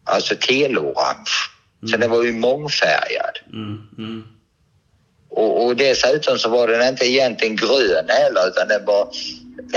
[0.03, 1.31] Alltså telorange.
[1.89, 3.37] Så den var ju mångfärgad.
[3.53, 4.23] Mm, mm.
[5.29, 9.07] Och, och dessutom så var den inte egentligen grön heller utan den var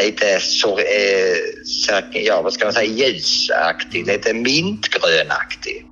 [0.02, 5.86] lite så, eh, ja vad ska man säga, ljusaktig, lite mintgrönaktig.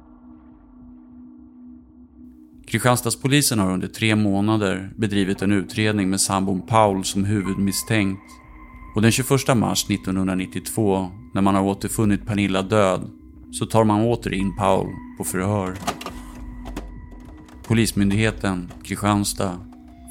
[2.66, 8.22] Kristianstadspolisen har under tre månader bedrivit en utredning med sambon Paul som huvudmisstänkt.
[8.94, 13.11] Och den 21 mars 1992, när man har återfunnit Pernilla död,
[13.53, 14.87] så tar man åter in Paul
[15.18, 15.77] på förhör.
[17.72, 19.58] Polismyndigheten, Kristianstad.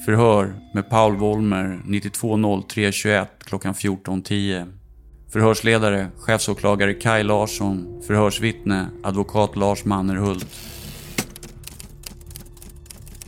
[0.05, 4.71] Förhör med Paul Wollmer 920321 klockan 14.10.
[5.29, 8.01] Förhörsledare, chefsåklagare Kai Larsson.
[8.07, 10.47] Förhörsvittne, advokat Lars Mannerhult.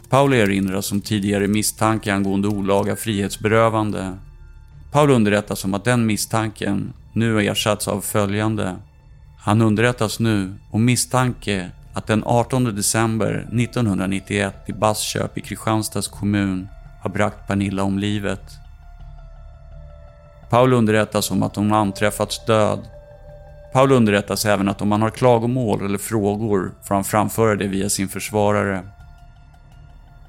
[0.10, 4.18] Paul erinras om tidigare misstanke angående olaga frihetsberövande.
[4.92, 8.76] Paul underrättas om att den misstanken nu har ersatts av följande.
[9.40, 16.70] Han underrättas nu om misstanke att den 18 december 1991 i Bassköp i Kristianstads kommun
[17.02, 18.44] har bragt Pernilla om livet.
[20.50, 22.80] Paul underrättas om att hon anträffats död.
[23.74, 27.90] Paul underrättas även att om han har klagomål eller frågor får han framföra det via
[27.90, 28.84] sin försvarare.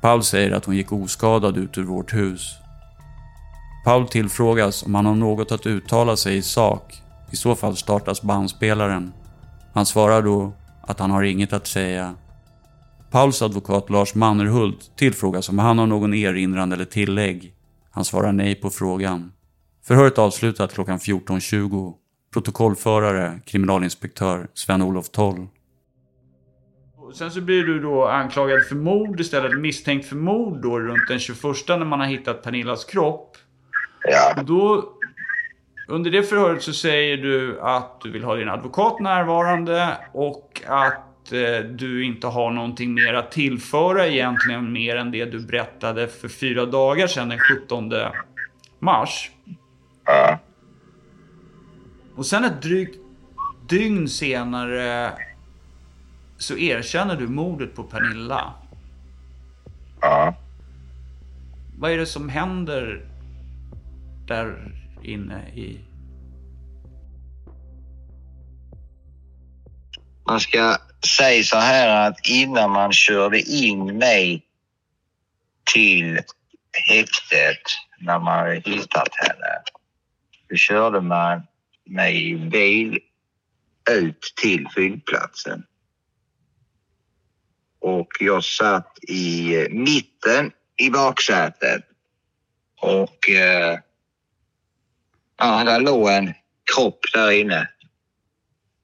[0.00, 2.58] Paul säger att hon gick oskadad ut ur vårt hus.
[3.84, 7.02] Paul tillfrågas om han har något att uttala sig i sak.
[7.30, 9.12] I så fall startas bandspelaren.
[9.72, 10.52] Han svarar då
[10.86, 12.14] att han har inget att säga.
[13.10, 17.54] Pauls advokat Lars Mannerhult tillfrågas om han har någon erinran eller tillägg.
[17.90, 19.32] Han svarar nej på frågan.
[19.86, 21.94] Förhöret avslutat klockan 14.20.
[22.32, 25.46] Protokollförare kriminalinspektör Sven-Olof Toll.
[27.14, 31.18] Sen så blir du då anklagad för mord istället, misstänkt för mord då runt den
[31.18, 33.36] 21 när man har hittat Pernillas kropp.
[34.02, 34.92] Ja, Då,
[35.86, 41.32] under det förhöret så säger du att du vill ha din advokat närvarande och att
[41.32, 46.28] eh, du inte har någonting mer att tillföra egentligen mer än det du berättade för
[46.28, 47.92] fyra dagar sedan den 17
[48.78, 49.30] mars.
[50.04, 50.38] ja,
[52.16, 52.98] Och sen ett drygt
[53.68, 55.12] dygn senare
[56.38, 58.52] så erkänner du mordet på Pernilla.
[60.00, 60.34] ja.
[61.78, 63.04] Vad är det som händer
[64.26, 64.73] där
[65.04, 65.80] inne i...
[70.26, 70.76] Man ska
[71.18, 74.46] säga så här att innan man körde in mig
[75.74, 76.20] till
[76.88, 77.62] häktet
[77.98, 79.62] när man hade hittat henne.
[80.48, 81.42] Då körde man
[81.84, 82.98] mig i bil
[83.90, 85.66] ut till flygplatsen.
[87.80, 91.84] Och jag satt i mitten i baksätet.
[92.80, 93.78] Och eh,
[95.36, 96.34] ja, där låg en
[96.74, 97.68] kropp där inne.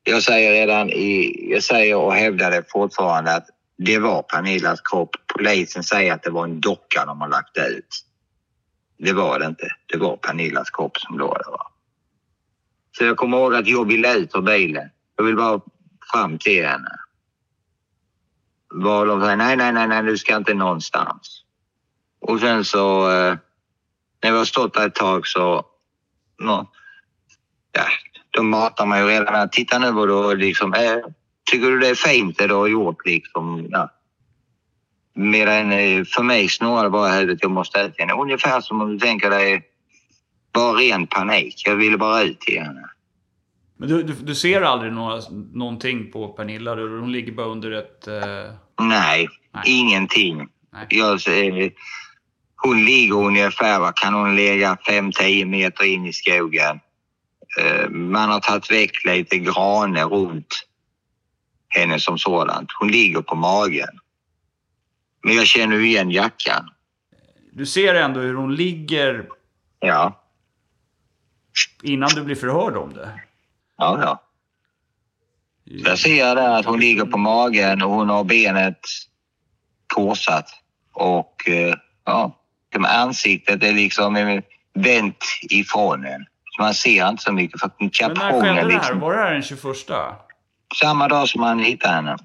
[0.03, 3.47] Jag säger redan i, jag säger och hävdar det fortfarande att
[3.79, 5.17] det var Pernillas kropp.
[5.27, 8.05] Polisen säger att det var en docka de har lagt ut.
[8.99, 9.69] Det var det inte.
[9.87, 11.51] Det var Pernillas kropp som låg där.
[11.51, 11.71] Va?
[12.99, 14.89] Så jag kommer ihåg att jag ville ut ur bilen.
[15.17, 15.61] Jag vill bara
[16.13, 16.97] fram till henne.
[18.69, 21.45] Var de säger nej, nej, nej, nej, du ska inte någonstans.
[22.21, 23.37] Och sen så, eh,
[24.23, 25.65] när vi har stått där ett tag så,
[26.41, 26.71] nå,
[27.73, 27.85] ja,
[28.31, 30.97] då matar man ju redan med titta nu vad du liksom, eh,
[31.51, 33.67] tycker du det är fint det du har gjort liksom?
[33.71, 33.91] Ja.
[35.15, 38.13] Medan eh, för mig snurrade bara huvudet, jag måste ut henne.
[38.13, 39.63] Ungefär som om du tänker dig
[40.53, 41.63] bara ren panik.
[41.67, 42.85] Jag ville bara ut henne.
[43.77, 45.21] Men du, du, du ser aldrig några,
[45.53, 46.75] någonting på Pernilla?
[46.75, 48.09] Hon ligger bara under ett...
[48.09, 48.55] Eh...
[48.81, 49.63] Nej, Nej.
[49.67, 50.49] ingenting.
[50.73, 50.87] Nej.
[50.91, 51.21] Jag,
[52.63, 56.81] hon ligger ungefär, vad kan hon ligga, 5-10 meter in i skogen.
[57.61, 60.55] Eh, man har tagit väck lite graner runt
[61.69, 62.69] henne som sådant.
[62.79, 63.99] Hon ligger på magen.
[65.23, 66.71] Men jag känner igen jackan.
[67.53, 69.29] Du ser ändå hur hon ligger
[69.81, 70.21] Ja,
[71.83, 73.21] innan du blir förhörd om det.
[73.77, 74.23] ja, ja.
[75.65, 78.81] Där ser jag där att hon ligger på magen och hon har benet
[79.87, 80.47] korsat.
[80.93, 82.40] Och eh, ja,
[82.79, 84.43] ansiktet är liksom
[84.75, 86.27] vänt ifrån en.
[86.57, 88.65] Så man ser inte så mycket för Men när skedde det här?
[88.69, 89.01] liksom...
[89.01, 89.61] Var det här den 21?
[89.89, 90.27] Ja,
[90.81, 92.17] Samma dag som man hittade henne.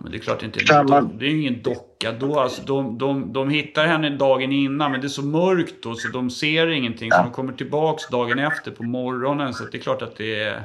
[0.00, 2.40] men det är klart inte Samma- en, det är ju ingen docka då.
[2.40, 6.08] Alltså, de, de, de hittar henne dagen innan men det är så mörkt då så
[6.08, 7.10] de ser ingenting.
[7.10, 7.22] Så Ja.
[7.22, 9.54] de kommer tillbaks dagen efter på morgonen.
[9.54, 10.62] Så det är klart att det är...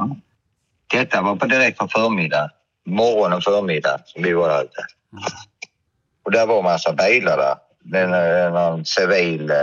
[0.92, 2.50] Detta var på direkt på förmiddag.
[2.86, 4.86] Morgon och förmiddag som vi var där ute.
[6.24, 7.56] Och där var massa bilar där.
[7.92, 9.58] Den, eh, någon civil eh,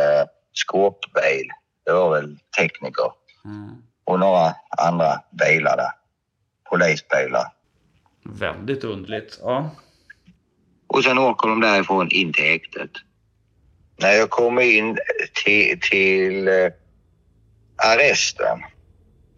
[0.53, 1.49] skåpbil.
[1.87, 3.13] Det var väl tekniker.
[3.45, 5.91] Mm, Och några andra bilar där.
[6.71, 7.53] Polisbilar.
[8.25, 9.39] väldigt underligt.
[9.43, 9.71] Ja.
[10.87, 12.91] Och sen åker de därifrån in till häktet.
[14.01, 14.99] När jag kommer in
[15.45, 16.73] till, till eh,
[17.77, 18.59] arresten,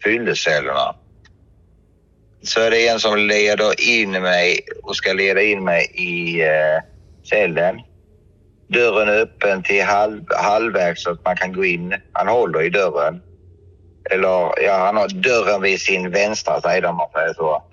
[0.03, 0.95] fyllecellerna,
[2.43, 6.83] så är det en som leder in mig och ska leda in mig i eh,
[7.29, 7.81] cellen.
[8.67, 11.95] Dörren är öppen till halv, halvvägs så att man kan gå in.
[12.11, 13.21] Han håller i dörren.
[14.09, 17.63] Eller ja, han har dörren vid sin vänstra sida om man säger så.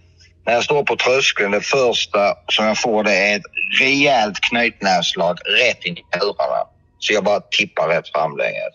[0.46, 3.42] När jag står på tröskeln, det första som jag får det är ett
[3.80, 6.68] rejält knytnävsslag rätt in i hörarna.
[6.98, 8.74] Så jag bara tippar rätt framlänges.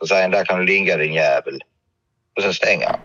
[0.00, 1.60] Och säger där kan du ligga din jävel.
[2.36, 3.00] Och sen stänger han.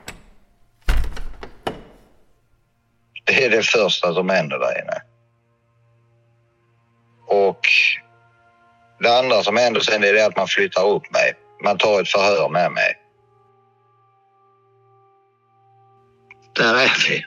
[3.26, 5.02] Det är det första som händer där inne.
[7.28, 7.68] Och
[9.00, 11.34] det andra som händer sen är det att man flyttar upp mig.
[11.64, 12.94] Man tar ett förhör med mig.
[16.56, 17.26] Där är vi.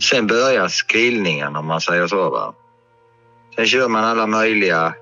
[0.00, 2.30] Sen börjar skrillningen om man säger så.
[2.30, 2.54] Va?
[3.56, 4.94] Sen kör man alla möjliga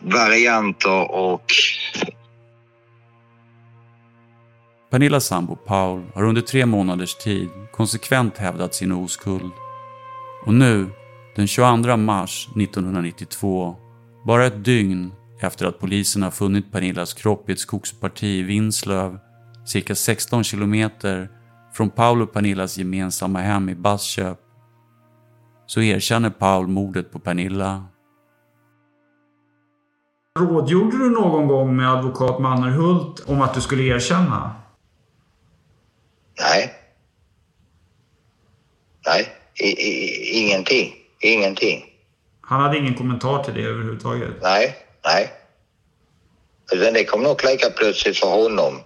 [0.00, 1.44] varianter och
[4.90, 9.52] Pernillas sambo Paul har under tre månaders tid konsekvent hävdat sin oskuld.
[10.46, 10.86] Och nu,
[11.36, 13.76] den 22 mars 1992,
[14.26, 19.18] bara ett dygn efter att polisen har funnit Pernillas kropp i ett skogsparti i Vinslöv,
[19.66, 21.28] cirka 16 kilometer
[21.72, 24.38] från Paul och Pernillas gemensamma hem i Bassköp,
[25.66, 27.84] så erkänner Paul mordet på Pernilla.
[30.38, 34.56] Rådgjorde du någon gång med advokat Mannerhult om att du skulle erkänna?
[36.40, 36.72] Nej.
[39.06, 41.01] Nej, I, i, ingenting.
[41.22, 41.84] Ingenting.
[42.40, 44.30] Han hade ingen kommentar till det överhuvudtaget?
[44.42, 45.32] Nej, nej.
[46.72, 48.80] Utan det kom nog lika plötsligt för honom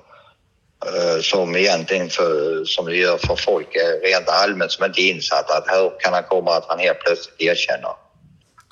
[0.87, 5.11] eh, som egentligen för, som det gör för folk eh, rent allmänt som inte är
[5.14, 5.59] insatta.
[5.59, 7.91] Att hur kan han komma att han helt plötsligt erkänner?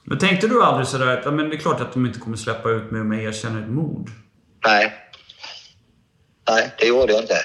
[0.04, 2.70] Men tänkte du aldrig sådär att men det är klart att de inte kommer släppa
[2.70, 4.10] ut mig om jag erkänner ett mord?
[4.66, 4.92] Nej.
[6.48, 7.38] Nej, det gjorde jag inte.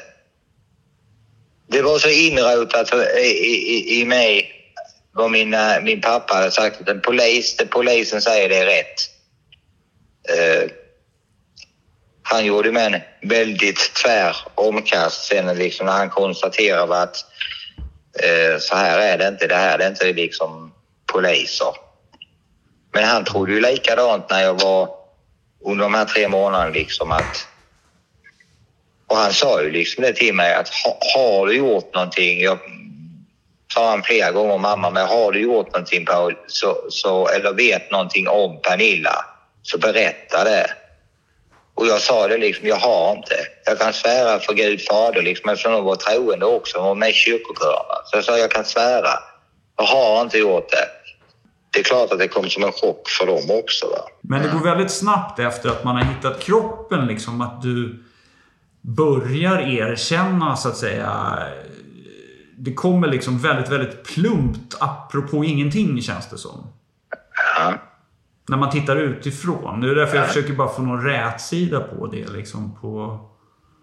[1.67, 4.59] Det var så inrotat i, i, i mig
[5.14, 6.89] vad min, eh, min pappa hade sagt.
[6.89, 8.95] Att polis, det polisen säger det är rätt.
[10.30, 10.72] Uh,
[12.24, 17.26] han gjorde med en väldigt tvär omkast sen liksom när han konstaterade att
[18.24, 19.47] uh, så här är det inte.
[19.47, 20.74] Det här är inte liksom
[21.05, 21.74] poliser.
[22.93, 24.89] Men han trodde ju likadant när jag var
[25.66, 27.47] under de här tre månaderna liksom att
[29.07, 30.70] och han sa ju liksom det till mig att
[31.16, 32.60] har du gjort någonting, jag
[33.74, 37.91] sa han flera gånger mamma, men har du gjort någonting Paul, så, så, eller vet
[37.91, 39.26] någonting om Pernilla,
[39.61, 40.65] så berätta det.
[41.76, 43.36] Och jag sa det liksom, jag har inte.
[43.65, 47.09] Jag kan svära för Gud fader liksom, eftersom de var troende också, de var med
[47.09, 48.01] i kyrkokören.
[48.05, 49.09] Så jag sa, jag kan svära.
[49.78, 50.88] Jag har inte gjort det.
[51.74, 53.86] Det är klart att det kom som en chock för dem också.
[53.86, 54.01] Va?
[54.22, 58.03] Men det går väldigt snabbt efter att man har hittat kroppen, liksom att du
[58.82, 61.38] börjar erkänna så att säga.
[62.62, 66.74] Det kommer liksom väldigt, väldigt plumpt apropå ingenting känns det som.
[67.57, 67.74] Ja.
[68.49, 69.82] När man tittar utifrån.
[69.82, 72.78] Det är därför jag försöker bara få någon rätsida på det liksom.
[72.82, 73.20] På...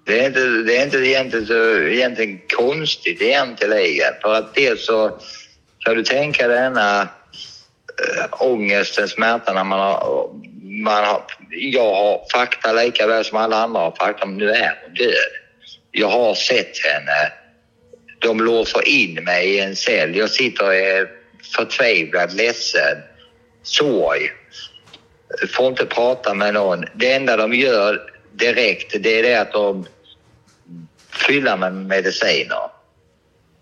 [0.06, 3.74] Det är inte, det är inte egentligen, så, egentligen konstigt egentligen.
[4.22, 5.18] För att dels så
[5.78, 7.06] kan du tänka dig denna äh,
[8.30, 10.30] ångesten, smärtan när man har,
[10.84, 11.22] man har...
[11.50, 15.32] Jag har fakta lika väl som alla andra har fakta, men nu är hon död.
[15.90, 17.32] Jag har sett henne.
[18.26, 20.16] De låser in mig i en cell.
[20.16, 21.08] Jag sitter och är
[21.56, 22.98] förtvivlad, ledsen,
[23.62, 24.30] sorg.
[25.54, 26.84] Får inte prata med någon.
[26.94, 29.86] Det enda de gör direkt, det är det att de
[31.26, 32.70] fyller mig med mediciner.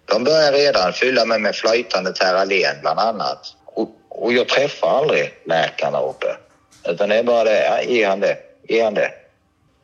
[0.04, 3.56] De börjar redan fylla mig med flytande Terralen bland annat.
[3.64, 6.36] Och, och jag träffar aldrig läkarna uppe.
[6.88, 8.36] Utan det är bara det, ja, ge han det,
[8.68, 9.10] ge han det.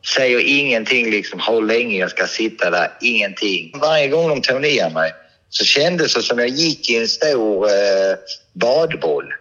[0.05, 3.71] Säger ingenting liksom hur länge jag ska sitta där, ingenting.
[3.81, 5.13] Varje gång de tog ner mig
[5.49, 8.15] så kändes det som jag gick i en stor eh,
[8.53, 9.33] badboll.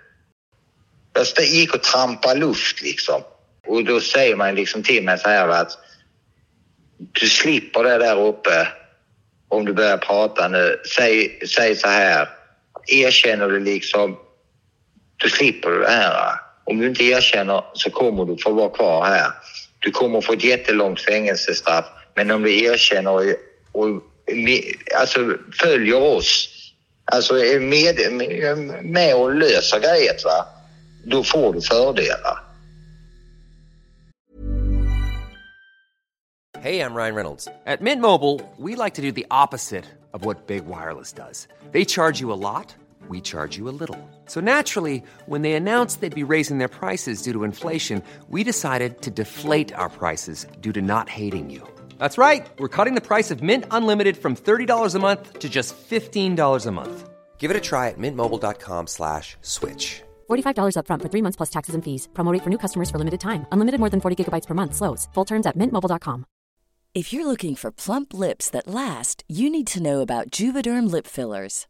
[1.12, 3.22] Jag gick och trampade luft liksom.
[3.66, 5.78] Och då säger man liksom till mig så här att
[7.12, 8.68] du slipper det där uppe
[9.48, 10.80] om du börjar prata nu.
[10.96, 12.28] Säg, säg så här,
[12.86, 14.18] erkänner du liksom,
[15.16, 16.34] du slipper det här.
[16.64, 19.30] Om du inte erkänner så kommer du få vara kvar här.
[19.80, 23.22] Du kommer få ett jättelångt fängelsestraff, men om du erkänner och,
[23.72, 24.02] och
[25.00, 26.48] alltså, följer oss,
[27.04, 27.96] alltså är med,
[28.84, 30.46] med och löser grejet, va?
[31.04, 32.38] då får du fördelar.
[36.62, 37.48] Hej, jag Ryan Reynolds.
[37.66, 41.48] At Mint Mobile, we like to do the opposite of what Big Wireless does.
[41.72, 42.74] They charge you a lot,
[43.10, 43.98] we charge you a little.
[44.26, 49.02] So naturally, when they announced they'd be raising their prices due to inflation, we decided
[49.02, 51.62] to deflate our prices due to not hating you.
[51.98, 52.46] That's right.
[52.58, 56.70] We're cutting the price of Mint Unlimited from $30 a month to just $15 a
[56.70, 57.10] month.
[57.38, 60.02] Give it a try at mintmobile.com slash switch.
[60.30, 62.08] $45 upfront for three months plus taxes and fees.
[62.12, 63.46] Promo rate for new customers for limited time.
[63.52, 64.74] Unlimited more than 40 gigabytes per month.
[64.74, 65.08] Slows.
[65.14, 66.24] Full terms at mintmobile.com.
[66.92, 71.06] If you're looking for plump lips that last, you need to know about Juvederm lip
[71.06, 71.69] fillers.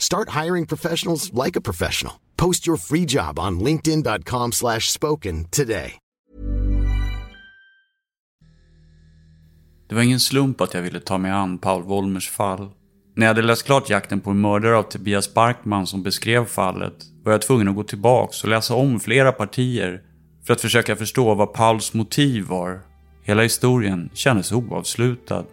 [0.00, 2.14] Start hiring professionals like a professional.
[2.36, 5.96] Post your free job on linkedin.com slash spoken today.
[9.88, 12.70] Det var ingen slump att jag ville ta mig an Paul Wolmers fall.
[13.16, 16.94] När jag hade läst klart Jakten på en mördare av Tobias Barkman som beskrev fallet
[17.24, 20.02] var jag tvungen att gå tillbaks och läsa om flera partier
[20.46, 22.80] för att försöka förstå vad Pauls motiv var.
[23.22, 25.44] Hela historien kändes oavslutad.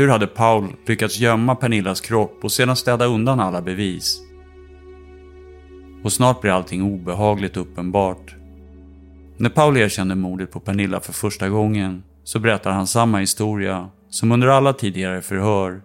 [0.00, 4.20] Hur hade Paul lyckats gömma Pernillas kropp och sedan städa undan alla bevis?
[6.04, 8.34] Och snart blir allting obehagligt uppenbart.
[9.36, 14.32] När Paul erkänner mordet på Pernilla för första gången så berättar han samma historia som
[14.32, 15.82] under alla tidigare förhör.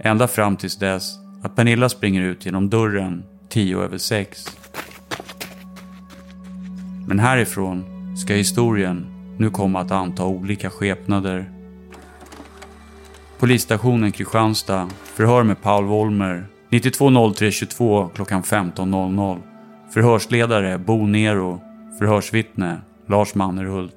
[0.00, 4.44] Ända fram tills dess att Pernilla springer ut genom dörren tio över sex.
[7.08, 7.84] Men härifrån
[8.16, 9.06] ska historien
[9.38, 11.53] nu komma att anta olika skepnader.
[13.44, 14.88] Polisstationen Kristianstad.
[15.04, 16.46] Förhör med Paul Wollmer.
[16.70, 19.42] 920322 klockan 15.00.
[19.90, 21.60] Förhörsledare Bo Nero.
[21.98, 23.96] Förhörsvittne Lars Mannerhult.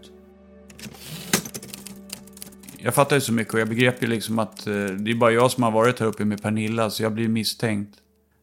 [2.77, 5.31] Jag fattar ju så mycket och jag begrep ju liksom att eh, det är bara
[5.31, 7.95] jag som har varit här uppe med Pernilla så jag blir misstänkt.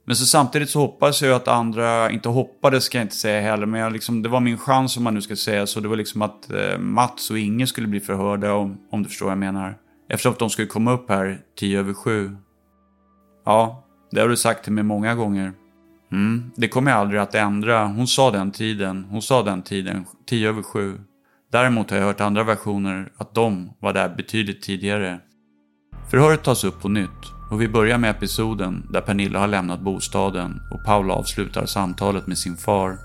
[0.04, 3.66] Men så samtidigt så hoppas jag att andra, inte hoppades ska jag inte säga heller,
[3.66, 5.80] men jag liksom, det var min chans om man nu ska säga så.
[5.80, 9.26] Det var liksom att eh, Mats och Inge skulle bli förhörda om, om du förstår
[9.26, 9.83] vad jag menar.
[10.08, 12.36] Eftersom de skulle komma upp här tio över sju.
[13.44, 15.52] Ja, det har du sagt till mig många gånger.
[16.12, 17.86] Mm, det kommer jag aldrig att ändra.
[17.86, 19.06] Hon sa den tiden.
[19.10, 21.00] Hon sa den tiden, tio över sju.
[21.52, 25.20] Däremot har jag hört andra versioner att de var där betydligt tidigare.
[26.10, 27.10] Förhöret tas upp på nytt
[27.50, 32.38] och vi börjar med episoden där Pernilla har lämnat bostaden och Paul avslutar samtalet med
[32.38, 32.98] sin far.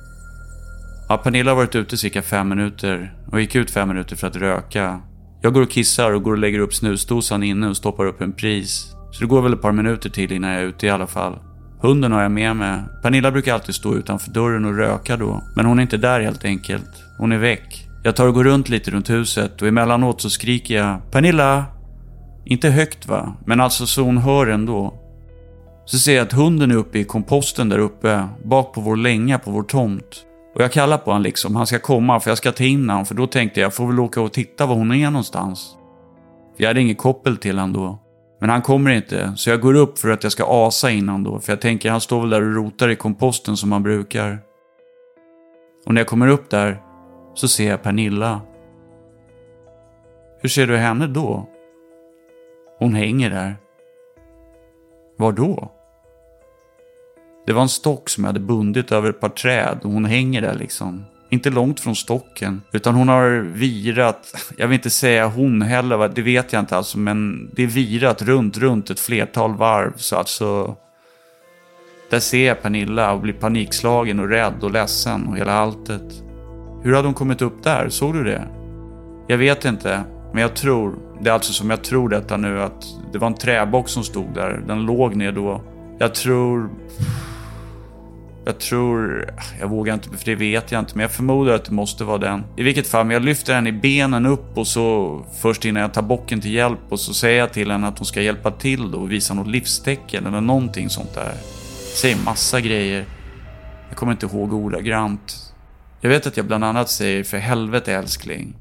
[1.09, 4.35] Ja, Pernilla har varit ute cirka fem minuter och gick ut fem minuter för att
[4.35, 5.01] röka.
[5.41, 8.33] Jag går och kissar och går och lägger upp snusdosan inne och stoppar upp en
[8.33, 8.95] pris.
[9.11, 11.39] Så det går väl ett par minuter till innan jag är ute i alla fall.
[11.81, 12.79] Hunden har jag med mig.
[13.03, 15.43] Pernilla brukar alltid stå utanför dörren och röka då.
[15.55, 16.89] Men hon är inte där helt enkelt.
[17.17, 17.87] Hon är väck.
[18.03, 21.65] Jag tar och går runt lite runt huset och emellanåt så skriker jag Pernilla!
[22.45, 24.93] Inte högt va, men alltså så hon hör ändå.
[25.85, 29.39] Så ser jag att hunden är uppe i komposten där uppe, bak på vår länga
[29.39, 30.25] på vår tomt.
[30.55, 33.05] Och jag kallar på honom liksom, han ska komma för jag ska ta in honom
[33.05, 35.77] för då tänkte jag, jag får väl åka och titta var hon är någonstans.
[36.55, 37.99] För jag hade inget koppel till honom då.
[38.39, 41.23] Men han kommer inte, så jag går upp för att jag ska asa in honom
[41.23, 44.39] då, för jag tänker han står väl där och rotar i komposten som han brukar.
[45.85, 46.81] Och när jag kommer upp där
[47.33, 48.41] så ser jag Pernilla.
[50.41, 51.49] Hur ser du henne då?
[52.79, 53.55] Hon hänger där.
[55.17, 55.71] Var då?
[57.49, 60.41] Det var en stock som jag hade bundit över ett par träd och hon hänger
[60.41, 61.05] där liksom.
[61.29, 66.21] Inte långt från stocken, utan hon har virat, jag vill inte säga hon heller, det
[66.21, 69.93] vet jag inte alltså, men det är virat runt, runt ett flertal varv.
[69.95, 70.75] Så alltså,
[72.09, 76.23] där ser jag Pernilla och blir panikslagen och rädd och ledsen och hela alltet.
[76.83, 77.89] Hur hade hon kommit upp där?
[77.89, 78.47] Såg du det?
[79.27, 82.85] Jag vet inte, men jag tror, det är alltså som jag tror detta nu, att
[83.13, 84.63] det var en träbock som stod där.
[84.67, 85.61] Den låg ner då.
[85.99, 86.69] Jag tror...
[88.49, 89.29] Jag tror...
[89.59, 92.17] Jag vågar inte, för det vet jag inte, men jag förmodar att det måste vara
[92.17, 92.43] den.
[92.57, 95.93] I vilket fall, men jag lyfter henne i benen upp och så först innan jag
[95.93, 98.91] tar bocken till hjälp och så säger jag till henne att hon ska hjälpa till
[98.91, 101.33] då och visa något livstecken eller någonting sånt där.
[102.01, 103.05] Säger massa grejer.
[103.89, 105.53] Jag kommer inte ihåg ordagrant.
[106.01, 108.55] Jag vet att jag bland annat säger för helvete älskling.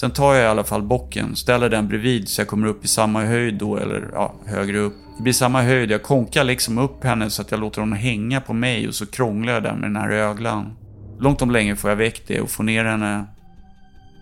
[0.00, 2.88] Sen tar jag i alla fall bocken, ställer den bredvid så jag kommer upp i
[2.88, 4.94] samma höjd då, eller ja, högre upp.
[5.16, 8.40] Det blir samma höjd, jag konkar liksom upp henne så att jag låter honom hänga
[8.40, 10.76] på mig och så krånglar jag där med den här öglan.
[11.18, 13.24] Långt om länge får jag väck det och får ner henne.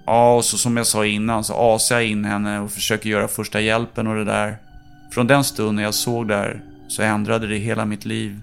[0.06, 3.28] Ja, och så som jag sa innan så asar jag in henne och försöker göra
[3.28, 4.58] första hjälpen och det där.
[5.12, 8.40] Från den stunden jag såg där så ändrade det hela mitt liv.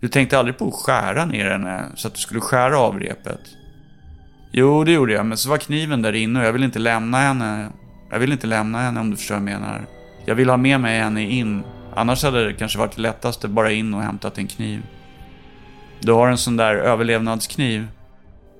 [0.00, 3.40] Du tänkte aldrig på att skära ner henne så att du skulle skära av repet?
[4.52, 7.18] Jo, det gjorde jag, men så var kniven där inne och jag vill inte lämna
[7.18, 7.68] henne.
[8.10, 9.86] Jag vill inte lämna henne om du förstår vad jag menar.
[10.24, 11.62] Jag vill ha med mig henne in.
[11.94, 14.82] Annars hade det kanske varit lättast att bara in och hämtat en kniv.
[16.00, 17.88] Du har en sån där överlevnadskniv?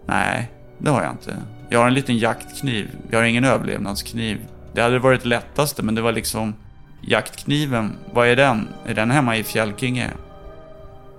[0.06, 1.36] Nej, det har jag inte.
[1.68, 2.90] Jag har en liten jaktkniv.
[3.10, 4.38] Jag har ingen överlevnadskniv.
[4.74, 6.54] Det hade varit lättaste, men det var liksom...
[7.02, 8.68] Jaktkniven, vad är den?
[8.86, 10.10] Är den hemma i Fjällkinge?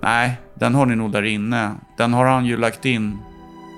[0.02, 1.74] Nej, den har ni nog där inne.
[1.96, 3.18] Den har han ju lagt in.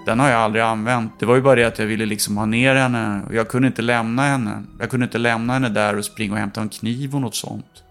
[0.05, 1.21] Den har jag aldrig använt.
[1.21, 3.69] Det var ju bara det att jag ville liksom ha ner henne och jag kunde
[3.69, 4.63] inte lämna henne.
[4.81, 7.85] Jag kunde inte lämna henne där och springa och hämta en kniv och något sånt.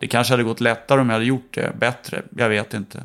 [0.00, 2.22] Det kanske hade gått lättare om jag hade gjort det bättre.
[2.36, 3.04] Jag vet inte.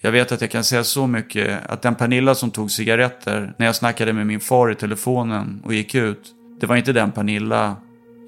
[0.00, 3.66] Jag vet att jag kan säga så mycket att den Pernilla som tog cigaretter när
[3.66, 6.34] jag snackade med min far i telefonen och gick ut.
[6.60, 7.76] Det var inte den Pernilla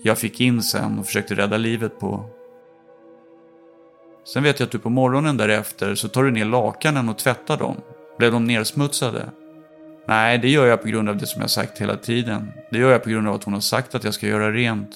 [0.03, 2.31] jag fick in sen och försökte rädda livet på.
[4.33, 7.57] Sen vet jag att du på morgonen därefter så tar du ner lakanen och tvättar
[7.57, 7.77] dem.
[8.21, 9.31] Blev de nersmutsade?
[10.09, 12.53] Nej, det gör jag på grund av det som jag sagt hela tiden.
[12.71, 14.91] Det gör jag på grund av att hon har sagt att jag ska göra rent.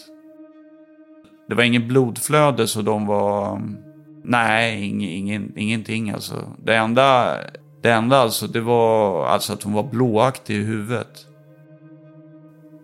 [1.49, 3.63] Det var inget blodflöde så de var...
[4.25, 6.53] Nej, ing, ingen, ingenting alltså.
[6.65, 7.37] Det enda,
[7.83, 11.27] det enda alltså, det var alltså att hon var blåaktig i huvudet.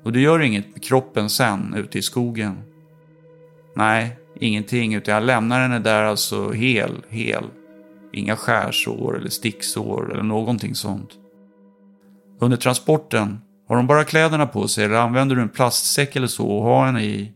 [0.05, 2.62] Och det gör inget med kroppen sen, ute i skogen.
[3.76, 7.45] Nej, ingenting, utan jag lämnar henne där alltså hel, hel.
[8.13, 11.11] Inga skärsår eller sticksår eller någonting sånt.
[12.41, 16.49] Under transporten, har hon bara kläderna på sig eller använder du en plastsäck eller så
[16.49, 17.33] och har henne i?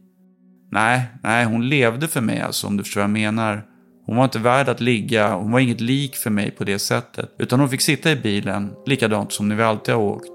[0.70, 3.62] Nej, nej, hon levde för mig alltså om du förstår vad jag menar.
[4.06, 7.34] Hon var inte värd att ligga, hon var inget lik för mig på det sättet.
[7.38, 10.32] Utan hon fick sitta i bilen, likadant som när vi alltid har åkt.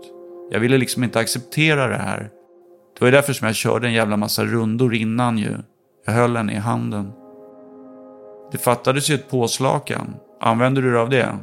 [0.52, 2.20] Jag ville liksom inte acceptera det här.
[2.94, 5.58] Det var ju därför som jag körde en jävla massa rundor innan ju.
[6.06, 7.12] Jag höll henne i handen.
[8.52, 10.16] Det fattades ju ett påslakan.
[10.42, 11.38] Använder du dig av det?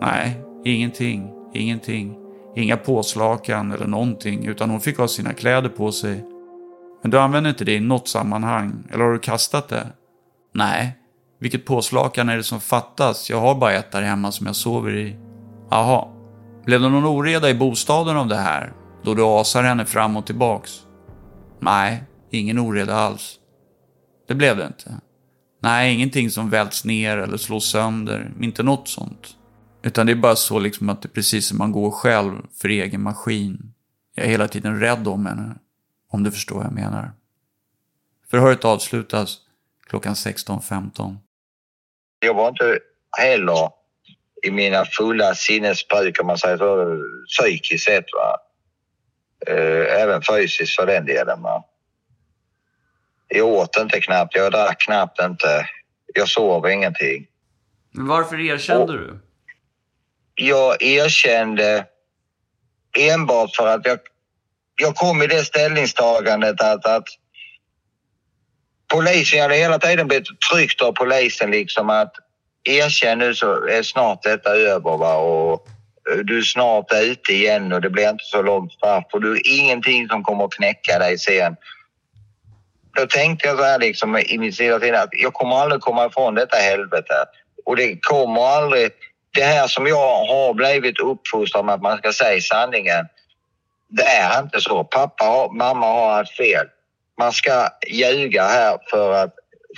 [0.00, 2.16] Nej, ingenting, ingenting.
[2.56, 6.24] Inga påslakan eller någonting, utan hon fick ha sina kläder på sig.
[7.02, 9.86] Men du använder inte det i något sammanhang, eller har du kastat det?
[10.54, 10.98] Nej.
[11.40, 13.30] Vilket påslakan är det som fattas?
[13.30, 15.16] Jag har bara ett där hemma som jag sover i.
[15.70, 16.08] Jaha.
[16.64, 18.72] Blev det någon oreda i bostaden av det här?
[19.02, 20.70] Då du asar henne fram och tillbaks?
[21.60, 23.34] Nej, ingen oreda alls.
[24.28, 25.00] Det blev det inte.
[25.64, 28.32] Nej, ingenting som välts ner eller slås sönder.
[28.40, 29.36] Inte något sånt.
[29.82, 32.68] Utan det är bara så liksom att det är precis som man går själv för
[32.68, 33.74] egen maskin.
[34.14, 35.54] Jag är hela tiden rädd om henne.
[36.10, 37.12] Om du förstår vad jag menar.
[38.30, 39.38] Förhöret avslutas
[39.86, 41.16] klockan 16.15.
[42.20, 42.78] Jag var inte
[43.18, 43.70] heller
[44.42, 46.98] i mina fulla sinnesbruk om man säger så,
[47.28, 48.06] psykiskt sett.
[48.12, 48.38] Va?
[49.46, 51.42] Eh, även fysiskt för den delen.
[51.42, 51.64] Va?
[53.28, 55.68] Jag åt inte knappt, jag drack knappt inte.
[56.14, 57.26] Jag sov ingenting.
[57.90, 59.18] Men varför erkände Och du?
[60.34, 61.86] Jag erkände
[62.98, 63.98] enbart för att jag,
[64.80, 67.04] jag kom i det ställningstagandet att, att
[68.92, 72.12] polisen, jag hade hela tiden blivit tryckt av polisen liksom att
[72.64, 75.14] erkänn nu så är snart detta över va?
[75.16, 75.68] och
[76.24, 79.40] du är snart ute igen och det blir inte så långt straff och du är
[79.46, 81.56] ingenting som kommer att knäcka dig sen
[82.94, 86.06] då tänkte jag så här liksom i mitt stilla sinne att jag kommer aldrig komma
[86.06, 87.14] ifrån detta helvete.
[87.64, 88.90] Och det kommer aldrig...
[89.34, 93.06] Det här som jag har blivit uppfostrad med att man ska säga sanningen.
[93.88, 94.84] Det är inte så.
[94.84, 96.66] Pappa och mamma har haft fel.
[97.18, 99.34] Man ska ljuga här för att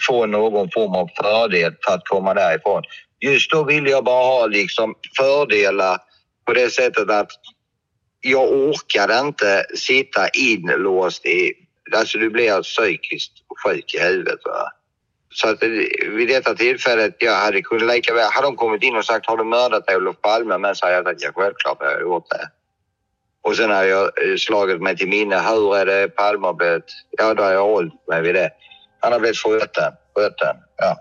[0.08, 2.82] få någon form av fördel för att komma därifrån.
[3.20, 5.98] Just då ville jag bara ha liksom fördelar
[6.46, 7.30] på det sättet att
[8.20, 13.32] jag orkade inte sitta inlåst i Alltså du blir alltså psykiskt
[13.64, 14.40] sjuk i huvudet.
[14.44, 14.72] Va?
[15.30, 15.68] Så att eh,
[16.10, 19.36] vid detta tillfället, jag hade kunnat lika väl, hade de kommit in och sagt har
[19.36, 20.58] du mördat Olof Palme?
[20.58, 22.50] Men så hade jag sagt ja, självklart har jag gjort det.
[23.42, 26.84] Och sen har jag eh, slagit mig till minne, hur är det Palme har blivit,
[27.10, 28.50] ja då har jag hållit mig vid det.
[29.00, 30.96] Han har blivit skjuten, skjuten, ja.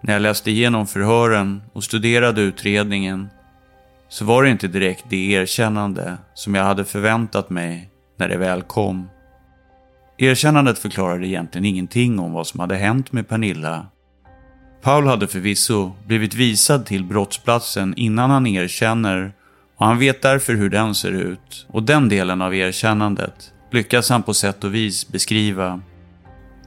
[0.00, 3.28] När jag läste igenom förhören och studerade utredningen
[4.14, 8.62] så var det inte direkt det erkännande som jag hade förväntat mig när det väl
[8.62, 9.08] kom.
[10.18, 13.86] Erkännandet förklarade egentligen ingenting om vad som hade hänt med Pernilla.
[14.82, 19.32] Paul hade förvisso blivit visad till brottsplatsen innan han erkänner
[19.76, 21.66] och han vet därför hur den ser ut.
[21.68, 25.80] Och den delen av erkännandet lyckas han på sätt och vis beskriva.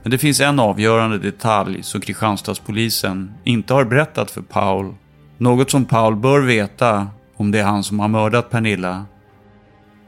[0.03, 4.95] Men det finns en avgörande detalj som Kristianstadspolisen inte har berättat för Paul.
[5.37, 7.07] Något som Paul bör veta
[7.37, 9.05] om det är han som har mördat Pernilla.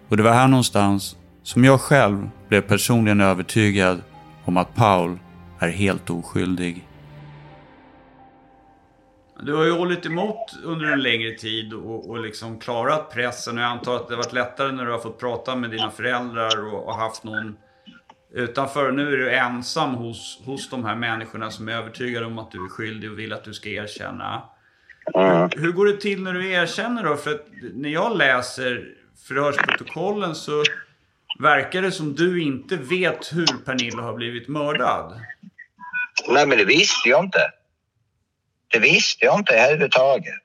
[0.10, 4.02] Och det var här någonstans som jag själv blev personligen övertygad
[4.46, 5.20] om att Paul
[5.60, 6.86] är helt oskyldig.
[9.42, 13.58] Du har ju hållit emot under en längre tid och, och liksom klarat pressen.
[13.58, 15.90] Och jag antar att det har varit lättare när du har fått prata med dina
[15.90, 17.58] föräldrar och, och haft någon
[18.34, 18.92] utanför.
[18.92, 22.66] Nu är du ensam hos, hos de här människorna som är övertygade om att du
[22.66, 24.42] är skyldig och vill att du ska erkänna.
[25.16, 25.49] Mm.
[25.55, 27.16] Hur går det till när du erkänner då?
[27.16, 28.86] För att när jag läser
[29.28, 30.64] förhörsprotokollen så
[31.39, 35.22] verkar det som du inte vet hur Pernilla har blivit mördad.
[36.28, 37.51] Nej, men det visste jag inte.
[38.68, 40.41] Det visste jag inte överhuvudtaget.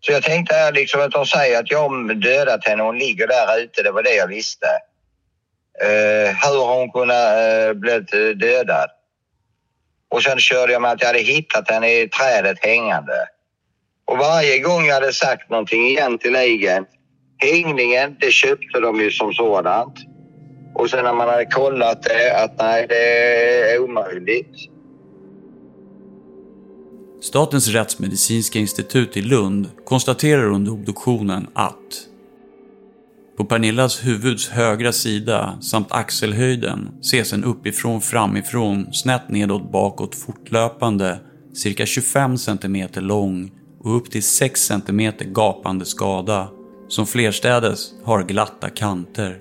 [0.00, 3.60] Så jag tänkte här liksom att de säger att jag dödat henne, hon ligger där
[3.62, 4.66] ute, det var det jag visste.
[5.82, 8.90] Uh, hur har hon kunnat uh, bli dödad?
[10.14, 13.12] Och sen körde jag med att jag hade hittat henne i trädet hängande.
[14.04, 16.84] Och varje gång jag hade sagt någonting egentligen,
[17.38, 19.94] hängningen, det köpte de ju som sådant.
[20.74, 23.04] Och sen när man hade kollat det, att nej, det
[23.74, 24.56] är omöjligt.
[27.22, 32.06] Statens rättsmedicinska institut i Lund konstaterar under obduktionen att
[33.36, 41.20] på Pernillas huvuds högra sida samt axelhöjden ses en uppifrån framifrån snett nedåt bakåt fortlöpande
[41.54, 46.48] cirka 25 cm lång och upp till 6 cm gapande skada
[46.88, 49.38] som flerstädes har glatta kanter.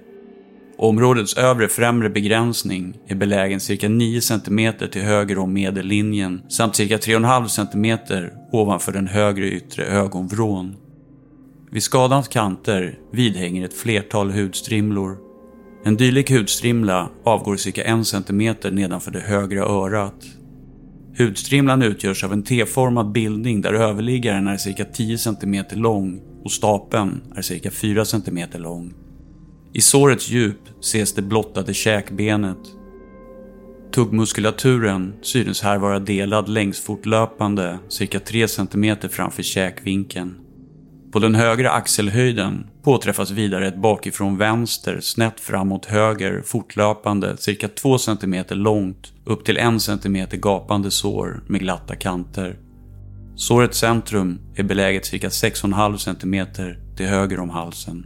[0.78, 6.98] Områdets övre främre begränsning är belägen cirka 9 cm till höger om medellinjen samt cirka
[6.98, 10.76] 3,5 cm ovanför den högre yttre ögonvrån.
[11.74, 15.18] Vid skadans kanter vidhänger ett flertal hudstrimlor.
[15.86, 20.26] En dylik hudstrimla avgår cirka 1 cm nedanför det högra örat.
[21.18, 27.22] Hudstrimlan utgörs av en T-formad bildning där överliggaren är cirka 10 cm lång och stapeln
[27.36, 28.94] är cirka 4 cm lång.
[29.74, 32.60] I sårets djup ses det blottade käkbenet.
[33.94, 40.43] Tuggmuskulaturen synes här vara delad längs fortlöpande cirka 3 cm framför käkvinkeln.
[41.14, 47.98] På den högra axelhöjden påträffas vidare ett bakifrån vänster snett framåt höger fortlöpande cirka 2
[47.98, 52.58] cm långt upp till 1 cm gapande sår med glatta kanter.
[53.36, 56.48] Sårets centrum är beläget cirka 6,5 cm
[56.96, 58.06] till höger om halsen.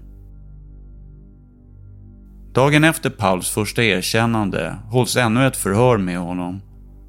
[2.54, 6.62] Dagen efter Pauls första erkännande hålls ännu ett förhör med honom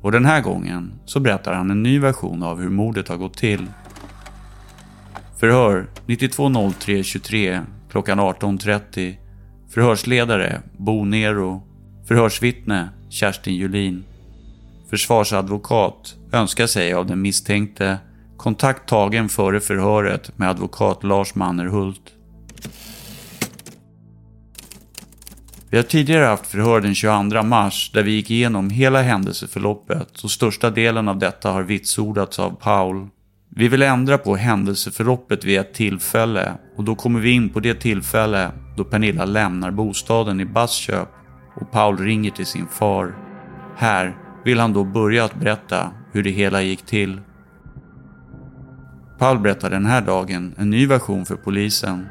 [0.02, 3.36] och den här gången så berättar han en ny version av hur mordet har gått
[3.36, 3.66] till.
[5.40, 7.60] Förhör 920323
[7.90, 9.16] klockan 18.30
[9.70, 11.62] Förhörsledare Bo Nero
[12.08, 14.04] Förhörsvittne Kerstin Julin
[14.90, 17.98] Försvarsadvokat önskar sig av den misstänkte
[18.36, 22.02] kontakt tagen före förhöret med advokat Lars Mannerhult.
[25.70, 30.30] Vi har tidigare haft förhör den 22 mars där vi gick igenom hela händelseförloppet och
[30.30, 33.08] största delen av detta har vitsordats av Paul.
[33.50, 37.74] Vi vill ändra på händelseförloppet vid ett tillfälle och då kommer vi in på det
[37.74, 41.08] tillfälle då Pernilla lämnar bostaden i Bassköp
[41.56, 43.14] och Paul ringer till sin far.
[43.76, 47.20] Här vill han då börja att berätta hur det hela gick till.
[49.18, 52.06] Paul berättar den här dagen en ny version för polisen.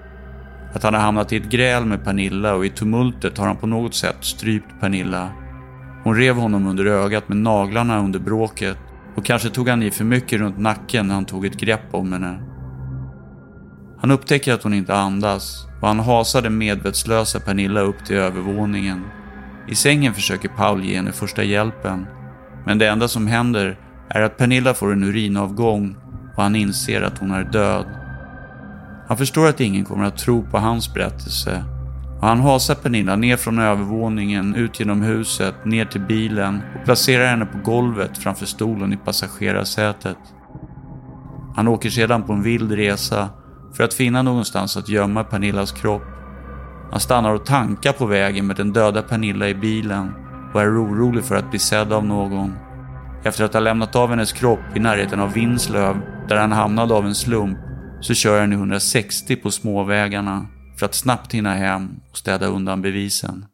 [0.74, 3.68] Att han har hamnat i ett gräl med Pernilla och i tumultet har han på
[3.68, 5.30] något sätt strypt Pernilla.
[6.04, 8.78] Hon rev honom under ögat med naglarna under bråket
[9.18, 12.13] och kanske tog han i för mycket runt nacken när han tog ett grepp om
[12.13, 12.39] henne.
[13.99, 19.03] Han upptäcker att hon inte andas och han hasar den medvetslösa Pernilla upp till övervåningen.
[19.68, 22.05] I sängen försöker Paul ge henne första hjälpen.
[22.65, 25.97] Men det enda som händer är att Pernilla får en urinavgång
[26.36, 27.86] och han inser att hon är död.
[29.07, 31.63] Han förstår att ingen kommer att tro på hans berättelse
[32.22, 37.45] han hasar Pernilla ner från övervåningen, ut genom huset, ner till bilen och placerar henne
[37.45, 40.18] på golvet framför stolen i passagerarsätet.
[41.55, 43.30] Han åker sedan på en vild resa
[43.74, 46.03] för att finna någonstans att gömma Pernillas kropp.
[46.91, 50.11] Han stannar och tankar på vägen med den döda Pernilla i bilen
[50.53, 52.53] och är orolig för att bli sedd av någon.
[53.24, 55.97] Efter att ha lämnat av hennes kropp i närheten av Vinslöv,
[56.30, 57.57] där han hamnade av en slump,
[58.01, 60.45] så kör han i 160 på småvägarna
[60.80, 63.45] för att snabbt hinna hem och städa undan bevisen.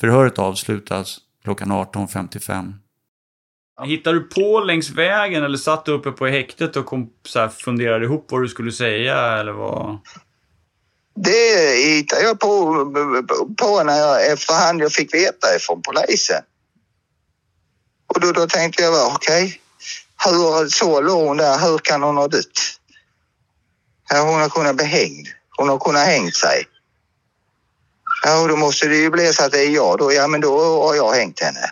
[0.00, 2.72] Förhöret avslutas klockan 18.55.
[3.84, 7.48] Hittade du på längs vägen eller satt du uppe på häktet och kom, så här,
[7.48, 9.98] funderade ihop vad du skulle säga eller vad?
[11.14, 12.74] Det hittade jag på,
[13.58, 16.42] på när jag efterhand jag fick veta ifrån polisen.
[18.06, 19.58] Och då, då tänkte jag, okej, okay,
[20.24, 22.80] hur så låg hon där, hur kan hon ha dött?
[24.10, 25.28] hon har kunnat bli hängd.
[25.60, 26.66] Hon har kunnat hängt sig.
[28.24, 30.12] Ja, och då måste det ju bli så att det är jag då.
[30.12, 31.70] Ja, men då har jag hängt henne.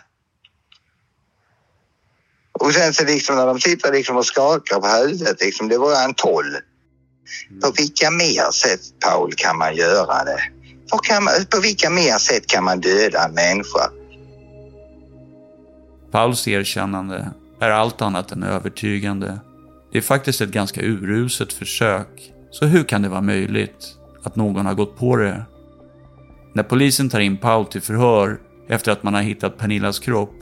[2.51, 6.03] Och sen så liksom när de sitter liksom och skakar på huvudet, liksom, det var
[6.03, 6.53] en tolv.
[7.61, 10.41] På vilka mer sätt, Paul, kan man göra det?
[11.21, 13.91] Man, på vilka mer sätt kan man döda en människa?
[16.11, 19.39] Pauls erkännande är allt annat än övertygande.
[19.91, 22.33] Det är faktiskt ett ganska uruset försök.
[22.51, 25.45] Så hur kan det vara möjligt att någon har gått på det?
[26.53, 30.33] När polisen tar in Paul till förhör efter att man har hittat Pernillas kropp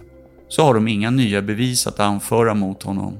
[0.47, 3.17] så har de inga nya bevis att anföra mot honom.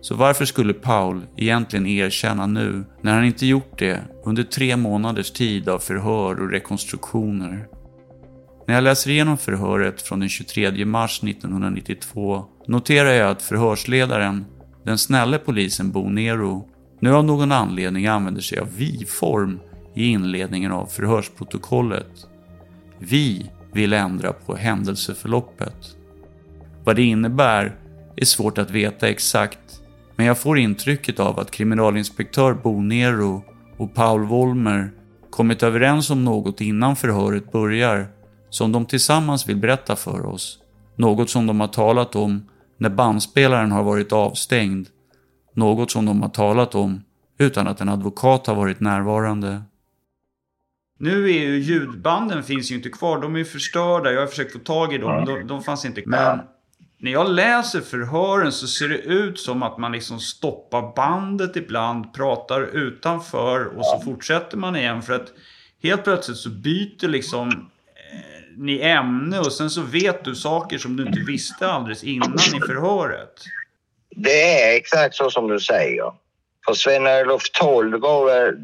[0.00, 5.30] Så varför skulle Paul egentligen erkänna nu när han inte gjort det under tre månaders
[5.30, 7.66] tid av förhör och rekonstruktioner?
[8.66, 14.44] När jag läser igenom förhöret från den 23 mars 1992 noterar jag att förhörsledaren,
[14.84, 16.68] den snälle polisen Bo Nero,
[17.02, 19.60] nu av någon anledning använder sig av vi-form
[19.94, 22.26] i inledningen av förhörsprotokollet.
[22.98, 25.96] Vi vill ändra på händelseförloppet.
[26.84, 27.76] Vad det innebär
[28.16, 29.80] är svårt att veta exakt,
[30.16, 33.42] men jag får intrycket av att kriminalinspektör Bo Nero
[33.76, 34.90] och Paul Wollmer
[35.30, 38.06] kommit överens om något innan förhöret börjar
[38.50, 40.58] som de tillsammans vill berätta för oss.
[40.96, 42.48] Något som de har talat om
[42.78, 44.88] när bandspelaren har varit avstängd.
[45.52, 47.02] Något som de har talat om
[47.38, 49.62] utan att en advokat har varit närvarande.
[50.98, 53.20] Nu är ju ljudbanden finns ju inte kvar.
[53.20, 54.12] De är ju förstörda.
[54.12, 55.24] Jag har försökt få tag i dem.
[55.24, 56.36] De, de fanns inte kvar.
[56.36, 56.40] Men
[56.98, 62.14] när jag läser förhören så ser det ut som att man liksom stoppar bandet ibland,
[62.14, 65.02] pratar utanför och så fortsätter man igen.
[65.02, 65.32] För att
[65.82, 70.96] helt plötsligt så byter liksom eh, ni ämne och sen så vet du saker som
[70.96, 73.44] du inte visste alldeles innan i förhöret.
[74.22, 76.12] Det är exakt så som du säger.
[76.66, 78.54] För Sven-Olof Toll var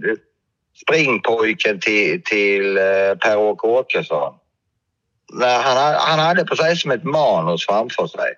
[0.83, 4.35] springpojken till, till eh, Per-Åke Åkesson.
[5.43, 8.35] Han, han hade precis som ett manus framför sig.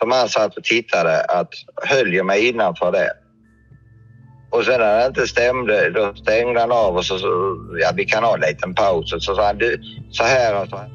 [0.00, 1.48] Som han satt och tittade att
[1.82, 3.12] höll jag mig innanför det.
[4.50, 8.04] Och sen när det inte stämde, då stängde han av och så, så ja vi
[8.04, 9.12] kan ha en liten paus.
[9.12, 10.90] Och så sa han, du, så här och så här.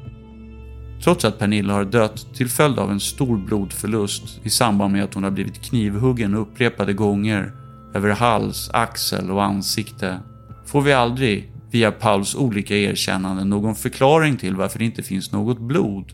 [1.04, 5.14] Trots att Pernilla har dött till följd av en stor blodförlust i samband med att
[5.14, 7.52] hon har blivit knivhuggen upprepade gånger
[7.94, 10.20] över hals, axel och ansikte
[10.66, 15.58] får vi aldrig, via Pauls olika erkännanden, någon förklaring till varför det inte finns något
[15.58, 16.12] blod.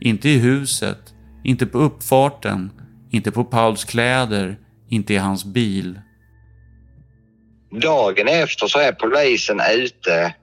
[0.00, 1.14] Inte i huset,
[1.44, 2.70] inte på uppfarten,
[3.10, 6.00] inte på Pauls kläder, inte i hans bil.
[7.70, 10.34] Dagen efter så är polisen ute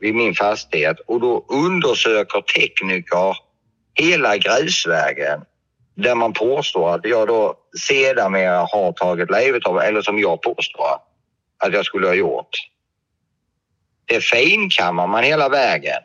[0.00, 3.36] vid min fastighet och då undersöker tekniker
[3.94, 5.40] hela grusvägen
[5.94, 7.54] där man påstår att jag då
[7.88, 10.86] sedermera har tagit livet av eller som jag påstår
[11.64, 12.50] att jag skulle ha gjort.
[14.06, 16.02] Det finkammar man hela vägen.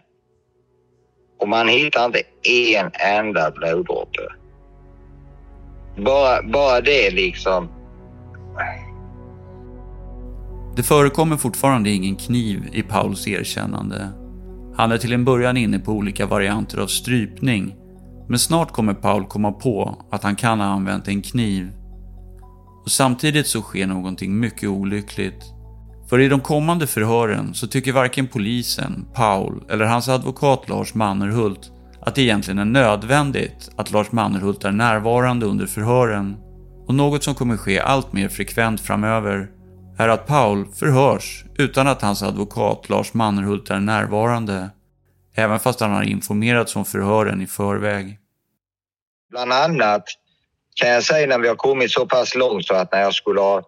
[1.39, 4.21] Och man hittar inte en enda bloddroppe.
[5.97, 7.69] Bara, bara det liksom.
[10.79, 14.09] Det förekommer fortfarande ingen kniv i Pauls erkännande.
[14.75, 17.75] Han är till en början inne på olika varianter av strypning
[18.29, 21.71] men snart kommer Paul komma på att han kan ha använt en kniv.
[22.83, 25.43] Och samtidigt så sker någonting mycket olyckligt.
[26.09, 31.71] För i de kommande förhören så tycker varken polisen, Paul eller hans advokat Lars Mannerhult
[32.01, 36.37] att det egentligen är nödvändigt att Lars Mannerhult är närvarande under förhören.
[36.87, 39.58] Och något som kommer ske allt mer frekvent framöver
[39.99, 44.69] är att Paul förhörs utan att hans advokat Lars Mannerhult är närvarande.
[45.35, 48.19] Även fast han har informerats om förhören i förväg.
[49.29, 50.03] Bland annat
[50.75, 53.41] kan jag säga när vi har kommit så pass långt så att när jag skulle
[53.41, 53.63] ha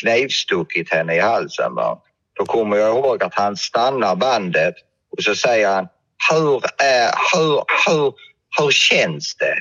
[0.00, 1.74] knivstuckit henne i halsen.
[1.74, 2.02] Va?
[2.32, 4.74] Då kommer jag ihåg att han stannar bandet
[5.16, 5.88] och så säger han
[6.30, 8.14] hur, är, hur, hur,
[8.58, 9.56] hur känns det?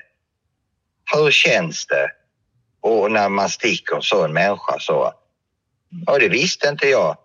[1.16, 2.12] Hur känns det?
[2.82, 5.14] Och när man sticker så en människa så.
[6.06, 7.18] Ja det visste inte jag.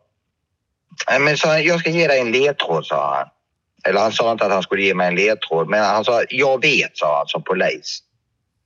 [1.12, 3.28] Äh, men så jag ska ge dig en ledtråd, sa han.
[3.84, 6.62] Eller han sa inte att han skulle ge mig en ledtråd, men han sa jag
[6.62, 8.02] vet, sa han som polis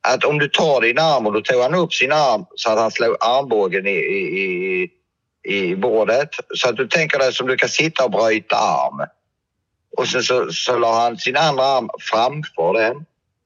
[0.05, 2.79] att om du tar din arm och då tog han upp sin arm så att
[2.79, 4.89] han slog armbågen i, i,
[5.43, 6.29] i bordet.
[6.55, 9.09] Så att du tänker dig som du kan sitta och bryta arm.
[9.97, 12.97] Och sen så, så la han sin andra arm framför den.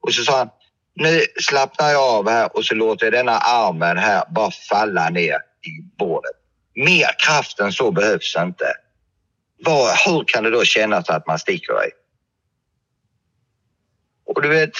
[0.01, 0.49] Och så sa han,
[0.93, 5.37] nu slappnar jag av här och så låter jag denna armen här bara falla ner
[5.61, 6.38] i bordet.
[6.85, 8.73] Mer kraft än så behövs inte.
[9.65, 11.91] Var, hur kan det då kännas att man sticker dig?
[14.25, 14.71] Och du vet,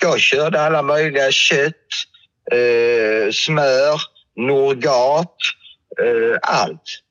[0.00, 1.74] jag körde alla möjliga kött,
[2.52, 4.00] eh, smör,
[4.36, 5.36] Norgat,
[6.02, 7.02] eh, allt.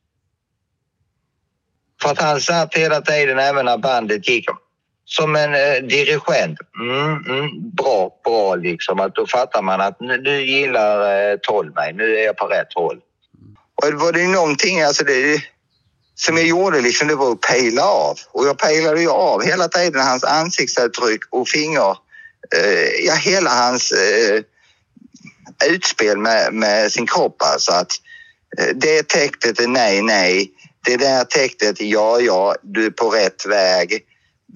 [2.01, 4.45] För att han satt hela tiden även när bandet gick
[5.05, 6.59] som en eh, dirigent.
[6.79, 8.99] Mm, mm, bra, bra liksom.
[8.99, 11.93] Att då fattar man att nu, nu gillar eh, Toll mig.
[11.93, 13.01] Nu är jag på rätt håll.
[13.81, 15.41] Och var det någonting alltså det,
[16.15, 18.19] som jag gjorde liksom, det var att pejla av.
[18.31, 21.97] Och jag pejlade ju av hela tiden hans ansiktsuttryck och finger.
[22.55, 24.41] Eh, ja, hela hans eh,
[25.65, 27.41] utspel med, med sin kropp.
[27.41, 27.91] Alltså att
[28.59, 30.51] eh, det tecknet är nej, nej.
[30.85, 34.03] Det där tecknet, ja, ja, du är på rätt väg.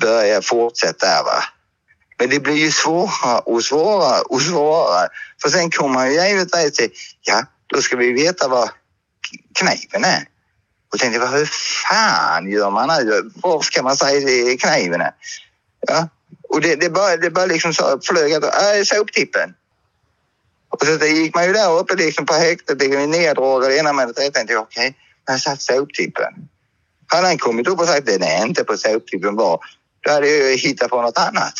[0.01, 1.43] Börja fortsätta där va.
[2.19, 5.09] Men det blir ju svårare och svårare och svårare.
[5.41, 6.89] För sen kommer man ju givetvis till,
[7.21, 8.69] ja, då ska vi veta vad
[9.53, 10.27] kniven är.
[10.93, 11.45] Och tänkte, jag, hur
[11.89, 13.31] fan gör man nu?
[13.35, 15.13] Var ska man säga kniven är?
[15.87, 16.09] Ja.
[16.49, 19.53] Och det, det bara, det bara liksom så flög att, äh, soptippen.
[20.69, 24.13] Och så gick man ju där uppe liksom på häktet, blev det ena med det.
[24.13, 24.31] tredje.
[24.31, 24.93] tänkte, okej, okay,
[25.25, 26.33] jag satt soptippen.
[27.07, 29.59] Hade han kommit upp och sagt den är inte på soptippen var,
[29.99, 31.53] då hade jag hittat på något annat.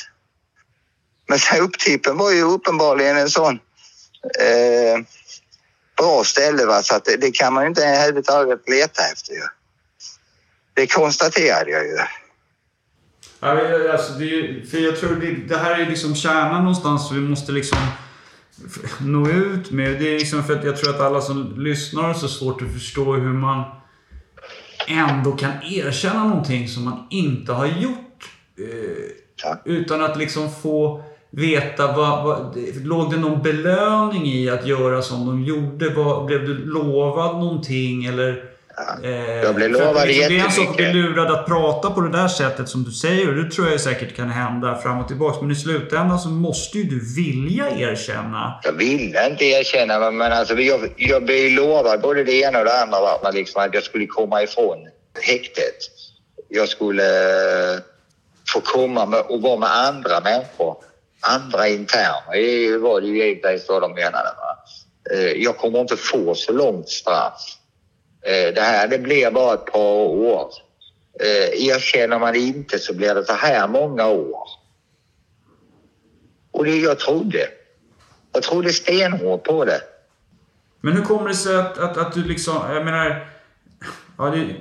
[1.28, 3.60] Men soptippen var ju uppenbarligen en sån
[4.40, 5.00] eh,
[5.98, 6.82] bra ställe va?
[6.82, 9.44] så att det, det kan man ju inte överhuvudtaget leta efter ju.
[10.74, 11.98] Det konstaterade jag ju.
[13.40, 17.52] Ja, alltså det, för jag tror det, det här är liksom kärnan någonstans vi måste
[17.52, 17.78] liksom
[19.00, 20.00] nå ut med.
[20.00, 22.74] Det är liksom för att jag tror att alla som lyssnar har så svårt att
[22.74, 23.64] förstå hur man
[24.88, 28.24] ändå kan erkänna någonting som man inte har gjort.
[28.58, 35.02] Eh, utan att liksom få veta, vad, vad, låg det någon belöning i att göra
[35.02, 35.90] som de gjorde?
[35.90, 38.44] Vad, blev du lovad någonting eller?
[39.04, 39.10] Ja,
[39.44, 42.12] jag blev lovad liksom, Det är en sak att bli lurad att prata på det
[42.12, 45.42] där sättet som du säger och det tror jag säkert kan hända fram och tillbaka.
[45.42, 48.60] Men i slutändan så måste ju du vilja erkänna.
[48.64, 52.82] Jag ville inte erkänna men alltså jag, jag blev lovad både det ena och det
[52.82, 53.00] andra.
[53.02, 53.32] Va?
[53.34, 54.78] Liksom att jag skulle komma ifrån
[55.22, 55.76] häktet.
[56.50, 57.04] Jag skulle
[57.74, 57.80] eh,
[58.54, 60.76] få komma med, och vara med andra människor
[61.22, 62.34] andra interner.
[62.34, 64.30] Det var det ju givetvis vad de menade.
[64.38, 64.58] Va?
[65.12, 67.58] Eh, jag kommer inte få så långt straff.
[68.22, 70.54] Eh, det här det blir bara ett par år.
[71.20, 74.48] Eh, erkänner man det inte så blir det så här många år.
[76.52, 77.48] Och det jag trodde.
[78.34, 79.82] Jag trodde stenhårt på det.
[80.82, 83.28] Men hur kommer det sig att, att, att du liksom, jag menar...
[84.18, 84.56] Ja, det,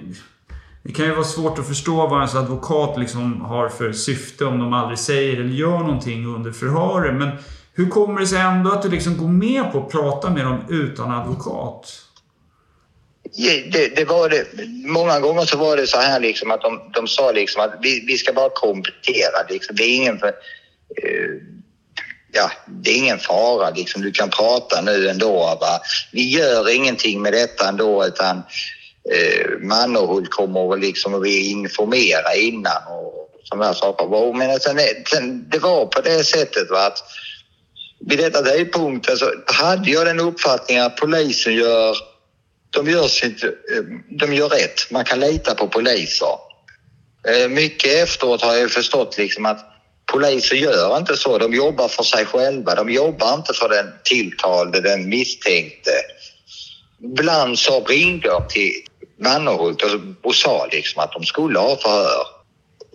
[0.83, 4.59] det kan ju vara svårt att förstå vad ens advokat liksom har för syfte om
[4.59, 7.19] de aldrig säger eller gör någonting under förhören.
[7.19, 7.31] Men
[7.75, 10.65] hur kommer det sig ändå att du liksom går med på att prata med dem
[10.69, 12.07] utan advokat?
[13.73, 14.47] Det, det, var det.
[14.89, 18.05] Många gånger så var det så här liksom att de, de sa liksom att vi,
[18.07, 19.47] vi ska bara komplettera.
[19.49, 19.77] Liksom.
[19.77, 21.43] Det är ingen för, uh,
[22.33, 24.03] ja, det är ingen fara liksom.
[24.03, 25.59] Du kan prata nu ändå.
[25.61, 25.81] Va?
[26.13, 28.43] Vi gör ingenting med detta ändå utan
[29.13, 34.33] eh, Mannerhult kommer väl liksom att informera innan och sådana här saker.
[34.33, 36.99] Men sen, sen, det var på det sättet va, att
[38.07, 41.97] vid detta tidpunkten så hade jag den uppfattningen att polisen gör,
[42.71, 43.51] de gör, sitt, eh,
[44.11, 44.91] de gör rätt.
[44.91, 46.39] Man kan lita på poliser.
[47.29, 49.67] Eh, mycket efteråt har jag förstått liksom att
[50.13, 51.39] poliser gör inte så.
[51.39, 52.75] De jobbar för sig själva.
[52.75, 55.93] De jobbar inte för den tilltalade, den misstänkte.
[57.05, 58.73] Ibland så ringde till
[59.21, 62.27] Mannerhult och, och sa liksom att de skulle ha förhör.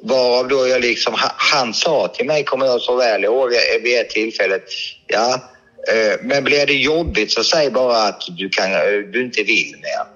[0.04, 3.50] Varav då jag liksom, han sa till mig, kommer jag så väl ihåg
[3.84, 4.60] vid ett tillfälle,
[5.08, 5.34] ja,
[5.88, 8.72] eh, men blir det jobbigt så säg bara att du, kan,
[9.12, 10.08] du inte vill mer.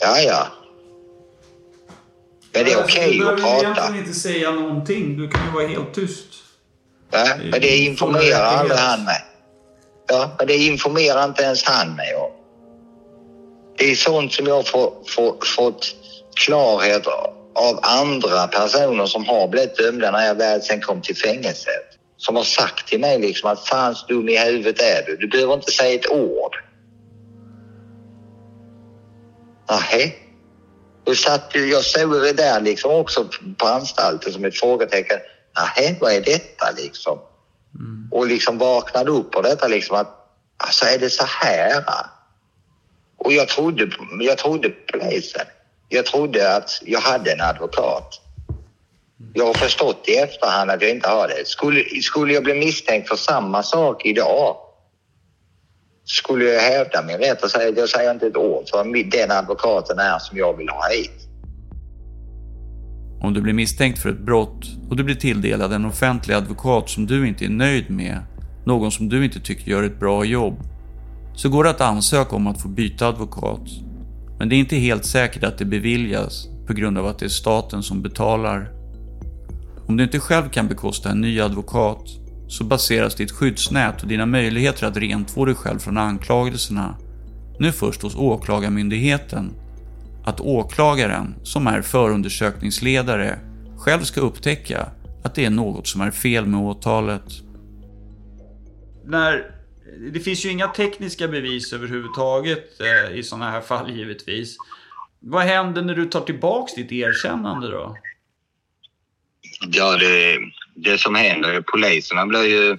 [0.00, 0.46] Ja, ja.
[2.52, 3.56] Men det är okej okay att prata.
[3.56, 5.16] Du behöver egentligen inte säga någonting.
[5.16, 6.26] Du kan ju vara helt tyst.
[7.10, 9.24] Ja, men det informerar aldrig han mig.
[10.08, 12.41] Ja, men det informerar inte ens han mig om.
[13.76, 15.94] Det är sånt som jag får, får, fått
[16.34, 17.06] klarhet
[17.54, 21.98] av andra personer som har blivit dömda när jag väl sen kom till fängelset.
[22.16, 25.16] Som har sagt till mig liksom att fan dum i huvudet är du.
[25.16, 26.56] Du behöver inte säga ett ord.
[29.70, 30.18] Nej.
[31.06, 35.18] Och satt, jag såg det där liksom också på anstalten som ett frågetecken.
[35.56, 37.18] Nej, vad är detta liksom?
[37.74, 38.08] Mm.
[38.12, 40.08] Och liksom vaknade upp på detta liksom att
[40.56, 41.84] alltså är det så här?
[43.24, 45.46] Och jag trodde, jag trodde på polisen.
[45.88, 48.20] Jag trodde att jag hade en advokat.
[49.34, 51.48] Jag har förstått i efterhand att jag inte har det.
[51.48, 54.56] Skulle, skulle jag bli misstänkt för samma sak idag
[56.04, 59.30] skulle jag hävda min rätt och säga att jag säger inte ett ord för den
[59.30, 61.28] advokaten är som jag vill ha hit.
[63.20, 67.06] Om du blir misstänkt för ett brott och du blir tilldelad en offentlig advokat som
[67.06, 68.18] du inte är nöjd med,
[68.66, 70.54] någon som du inte tycker gör ett bra jobb,
[71.34, 73.68] så går det att ansöka om att få byta advokat.
[74.38, 77.28] Men det är inte helt säkert att det beviljas på grund av att det är
[77.28, 78.70] staten som betalar.
[79.86, 82.04] Om du inte själv kan bekosta en ny advokat
[82.48, 86.96] så baseras ditt skyddsnät och dina möjligheter att rentvå dig själv från anklagelserna
[87.58, 89.50] nu först hos Åklagarmyndigheten.
[90.24, 93.38] Att åklagaren, som är förundersökningsledare,
[93.76, 94.86] själv ska upptäcka
[95.24, 97.24] att det är något som är fel med åtalet.
[99.04, 99.61] När,
[99.98, 104.56] det finns ju inga tekniska bevis överhuvudtaget eh, i sådana här fall givetvis.
[105.20, 107.96] Vad händer när du tar tillbaks ditt erkännande då?
[109.66, 110.38] Ja, det,
[110.74, 112.78] det som händer är poliserna blir ju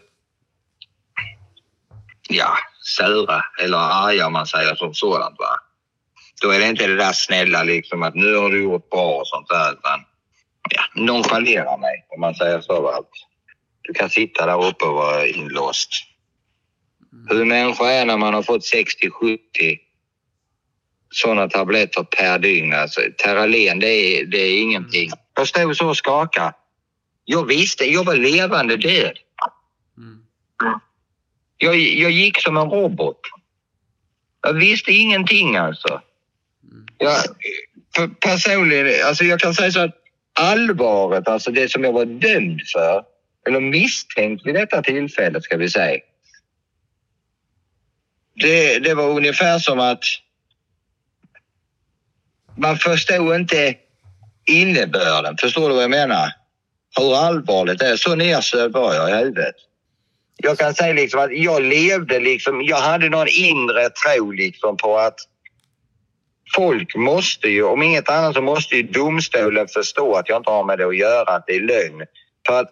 [2.29, 5.39] ja, sura eller arga om man säger som sådant.
[5.39, 5.59] Va?
[6.41, 9.27] Då är det inte det där snälla liksom att nu har du gjort bra och
[9.27, 9.99] sånt där utan
[10.69, 12.81] ja, nonchalerar mig om man säger så.
[12.81, 12.99] Va?
[13.81, 15.89] Du kan sitta där uppe och vara inlåst.
[17.29, 19.37] Hur människa är när man har fått 60-70
[21.13, 22.73] sådana tabletter per dygn.
[22.73, 25.11] Alltså, Terralen, det är, det är ingenting.
[25.35, 26.53] Jag stod så och skakade.
[27.25, 29.17] Jag visste, jag var levande död.
[29.97, 30.19] Mm.
[31.57, 33.19] Jag, jag gick som en robot.
[34.41, 36.01] Jag visste ingenting alltså.
[36.97, 37.17] Jag,
[37.95, 39.95] för personligen, alltså jag kan säga så att
[40.39, 43.03] allvaret, alltså det som jag var dömd för,
[43.47, 45.99] eller misstänkt vid detta tillfälle ska vi säga.
[48.35, 50.03] Det, det var ungefär som att
[52.57, 53.75] man förstod inte
[54.45, 55.37] innebörden.
[55.37, 56.33] Förstår du vad jag menar?
[56.95, 57.95] hur allvarligt det är.
[57.95, 59.55] Så nersövd var jag i huvudet.
[60.37, 64.97] Jag kan säga liksom att jag levde liksom, jag hade någon inre tro liksom på
[64.97, 65.15] att
[66.55, 70.63] folk måste ju, om inget annat så måste ju domstolen förstå att jag inte har
[70.63, 72.05] med det att göra, att det är lögn.
[72.47, 72.69] För att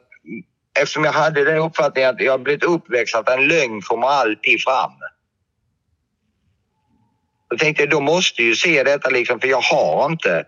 [0.80, 4.92] eftersom jag hade den uppfattningen att jag blivit uppväxt att en lögn kommer alltid fram.
[7.52, 10.44] Då tänkte jag, då måste ju se detta liksom, för jag har inte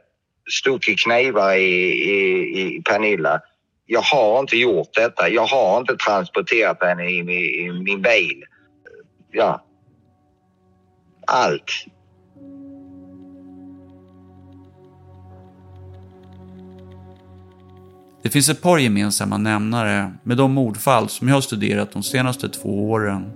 [0.52, 3.42] stuckit knivar i, i, i Pernilla
[3.86, 5.30] jag har inte gjort detta.
[5.30, 8.44] Jag har inte transporterat henne i, i, i min bil.
[9.32, 9.66] Ja.
[11.28, 11.72] Allt.
[18.24, 22.50] Det finns ett par gemensamma nämnare med de mordfall som jag har studerat de senaste
[22.50, 23.32] två åren.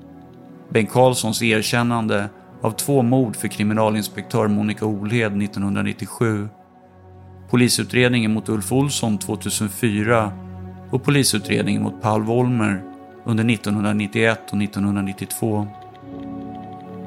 [0.70, 2.30] Bengt Karlssons erkännande
[2.62, 6.50] av två mord för kriminalinspektör Monica Olhed 1997
[7.50, 10.32] polisutredningen mot Ulf Olsson 2004
[10.90, 12.84] och polisutredningen mot Paul Wollmer
[13.26, 15.68] under 1991 och 1992.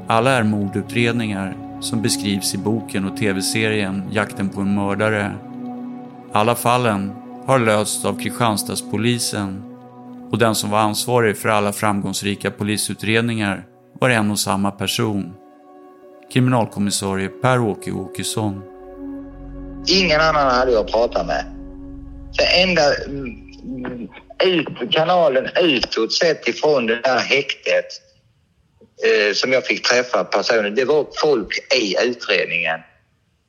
[0.06, 5.32] Alla är mordutredningar som beskrivs i boken och tv-serien Jakten på en mördare.
[6.32, 7.12] Alla fallen
[7.46, 9.62] har lösts av Kristianstadspolisen
[10.30, 13.64] och den som var ansvarig för alla framgångsrika polisutredningar
[14.00, 15.34] var en och samma person.
[16.32, 18.62] Kriminalkommissarie Per-Åke Åkesson.
[19.86, 21.44] Ingen annan hade jag pratat med.
[22.38, 23.24] Det enda mm,
[23.64, 24.08] mm,
[24.44, 27.86] ut, kanalen utåt sett ifrån det där häktet
[29.04, 32.80] eh, som jag fick träffa personer, det var folk i utredningen.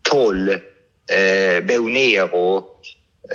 [0.10, 2.58] Toll, eh, Bo Nero,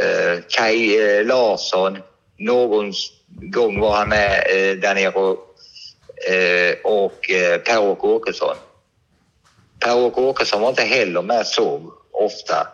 [0.01, 1.99] eh, Kaj eh, Larsson.
[2.39, 2.93] Någon
[3.29, 5.46] gång var han med eh, där nere och
[6.85, 8.57] och eh, Per-Åke Åkesson.
[9.81, 12.67] Per-Åke Åkesson var inte heller med så ofta.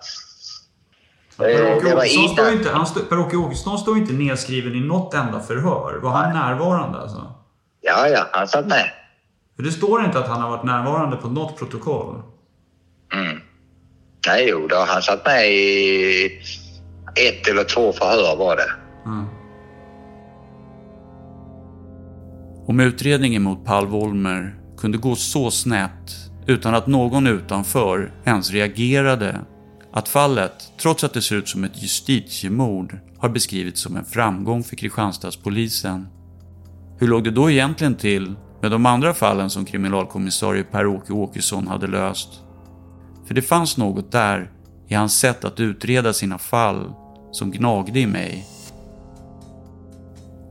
[3.08, 5.98] Per-Åke Åkesson står inte nedskriven i något enda förhör.
[6.02, 7.34] Var han närvarande alltså?
[7.80, 8.90] Ja, ja, han satt med.
[9.56, 12.22] För det står inte att han har varit närvarande på något protokoll?
[13.14, 13.40] Mm.
[14.26, 16.24] Nej, jo då, han satt med i
[17.14, 18.72] ett eller två förhör var det.
[19.06, 19.26] Mm.
[22.72, 29.40] Om utredningen mot Paul Wollmer kunde gå så snett utan att någon utanför ens reagerade
[29.92, 34.64] att fallet, trots att det ser ut som ett justitiemord, har beskrivits som en framgång
[34.64, 36.06] för Kristianstadspolisen.
[36.98, 41.86] Hur låg det då egentligen till med de andra fallen som kriminalkommissarie Per-Åke Åkesson hade
[41.86, 42.28] löst?
[43.26, 44.50] För det fanns något där
[44.88, 46.92] i hans sätt att utreda sina fall
[47.32, 48.46] som gnagde i mig.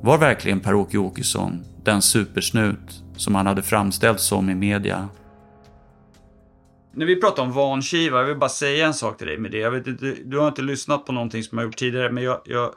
[0.04, 5.10] Var verkligen Per-Åke Åkesson den supersnut som han hade framställts som i media?
[6.94, 9.58] När vi pratar om vanskiva, jag vill bara säga en sak till dig med det.
[9.58, 12.42] Jag vet inte, du har inte lyssnat på någonting som jag gjort tidigare, men jag,
[12.46, 12.72] jag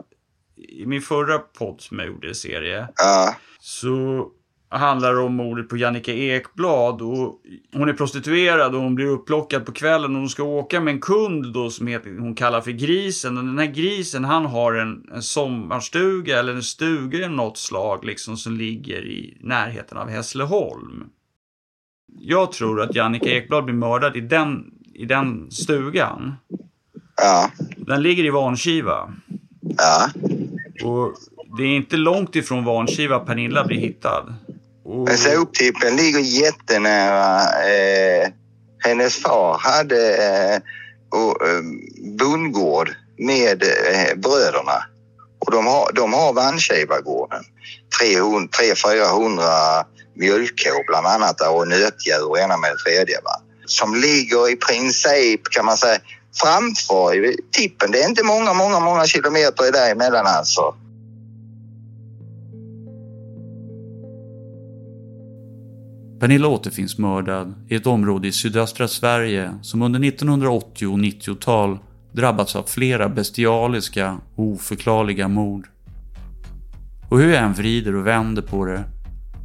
[0.57, 3.37] i min förra podd som jag gjorde i serie, Ja.
[3.61, 4.27] så
[4.79, 7.03] handlar om mordet på Jannica Ekblad.
[7.03, 7.41] Och
[7.73, 11.01] hon är prostituerad och hon blir upplockad på kvällen och hon ska åka med en
[11.01, 13.39] kund då som heter, hon kallar för Grisen.
[13.39, 18.05] Och den här grisen han har en, en sommarstuga eller en stuga av något slag
[18.05, 21.05] liksom som ligger i närheten av Hässleholm.
[22.21, 26.35] Jag tror att Jannica Ekblad blir mördad i den, i den stugan.
[27.17, 27.51] Ja.
[27.77, 29.15] Den ligger i Vanskiva.
[29.61, 30.09] Ja.
[30.85, 31.15] Och
[31.59, 34.35] det är inte långt ifrån Vanskiva Pernilla blir hittad.
[34.87, 35.01] Mm.
[35.01, 37.41] Alltså, Men soptippen ligger jättenära.
[37.65, 38.29] Eh,
[38.85, 40.61] hennes far hade eh,
[41.19, 41.63] och, eh,
[42.19, 44.85] bondgård med eh, bröderna.
[45.39, 47.45] Och de har, de har Vannkivagården.
[48.03, 49.85] 300-400
[50.17, 53.21] mjölkkor bland annat och nötdjur och ena med det tredje.
[53.25, 53.41] Va?
[53.67, 55.99] Som ligger i princip kan man säga
[56.43, 57.91] framför tippen.
[57.91, 60.75] Det är inte många, många, många kilometer däremellan alltså.
[66.25, 71.79] Pernilla återfinns mördad i ett område i sydöstra Sverige som under 1980 och 90-tal
[72.13, 75.67] drabbats av flera bestialiska och oförklarliga mord.
[77.09, 78.85] Och hur jag än vrider och vänder på det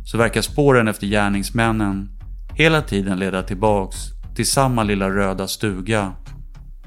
[0.05, 2.09] så verkar spåren efter gärningsmännen
[2.55, 3.97] hela tiden leda tillbaks
[4.35, 6.13] till samma lilla röda stuga.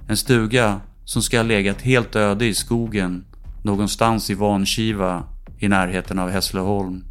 [0.09, 3.25] En stuga som ska ha legat helt öde i skogen
[3.65, 5.25] någonstans i Vankiva
[5.59, 7.05] i närheten av Hässleholm.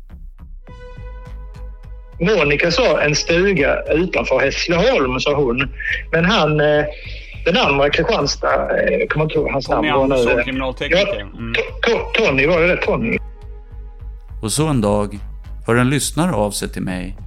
[2.22, 5.70] Monica sa en stuga utanför Hässleholm, sa hon.
[6.12, 6.86] Men han, eh,
[7.46, 9.82] den andra Kristianstad, eh, kommer inte ihåg hans namn.
[9.82, 10.14] Tommy var nu.
[10.14, 11.22] Andersson, Ja, kriminaltekniker.
[11.22, 11.54] Mm.
[11.88, 12.78] To- Tony, var det det?
[12.78, 13.18] Tony?
[14.42, 15.20] Och så en dag
[15.68, 17.18] hör en lyssnare av sig till mig.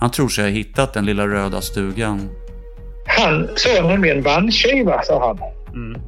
[0.00, 2.28] Han tror sig ha hittat den lilla röda stugan.
[3.06, 5.38] Han sa nämligen Vanskiva, sa han.
[5.74, 6.00] Mm.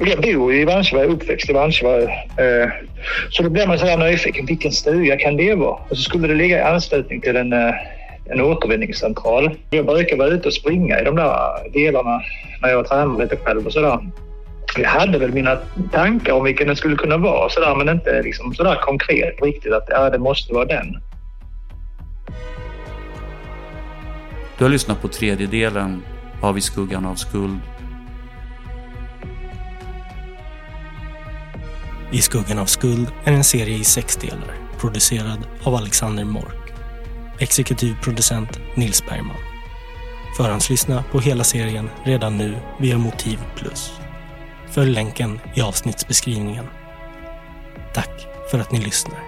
[0.00, 2.02] Jag bor ju i Vansva, är uppväxt i Vansva.
[2.02, 2.68] Eh,
[3.30, 4.46] så då blir man så här nyfiken.
[4.46, 5.78] Vilken stuga kan det vara?
[5.88, 7.74] Och så skulle det ligga i anslutning till en, eh,
[8.30, 9.50] en återvinningscentral.
[9.70, 12.22] Jag brukar vara ute och springa i de där delarna
[12.62, 13.98] när jag tränar lite själv och sådär.
[14.76, 15.58] Jag hade väl mina
[15.92, 19.86] tankar om vilken den skulle kunna vara sådär, men inte liksom sådär konkret riktigt att
[19.88, 20.98] ja, det måste vara den.
[24.58, 26.02] Du har lyssnat på tredje delen
[26.40, 27.58] av I skuggan av skuld.
[32.12, 36.72] I skuggan av skuld är en serie i sex delar, producerad av Alexander Mork.
[37.38, 39.36] Exekutiv producent Nils Bergman.
[40.36, 43.92] Förhandslyssna på hela serien redan nu via Motiv Plus.
[44.70, 46.66] Följ länken i avsnittsbeskrivningen.
[47.94, 49.27] Tack för att ni lyssnar.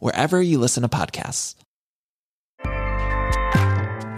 [0.00, 1.56] wherever you listen to podcasts.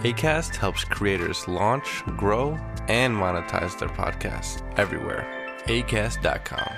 [0.03, 5.25] ACAST helps creators launch, grow, and monetize their podcasts everywhere.
[5.65, 6.69] ACAST.com.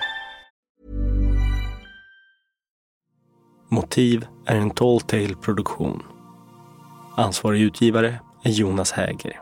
[3.72, 6.04] Motiv är en Tall Tale-produktion.
[7.18, 9.40] Ansvarig utgivare är Jonas Häger.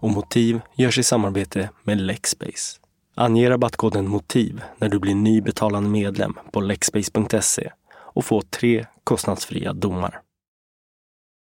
[0.00, 2.80] Och Motiv görs i samarbete med Lexbase.
[3.16, 9.72] Ange rabattkoden MOTIV när du blir ny betalande medlem på lexbase.se och få tre kostnadsfria
[9.72, 10.20] domar.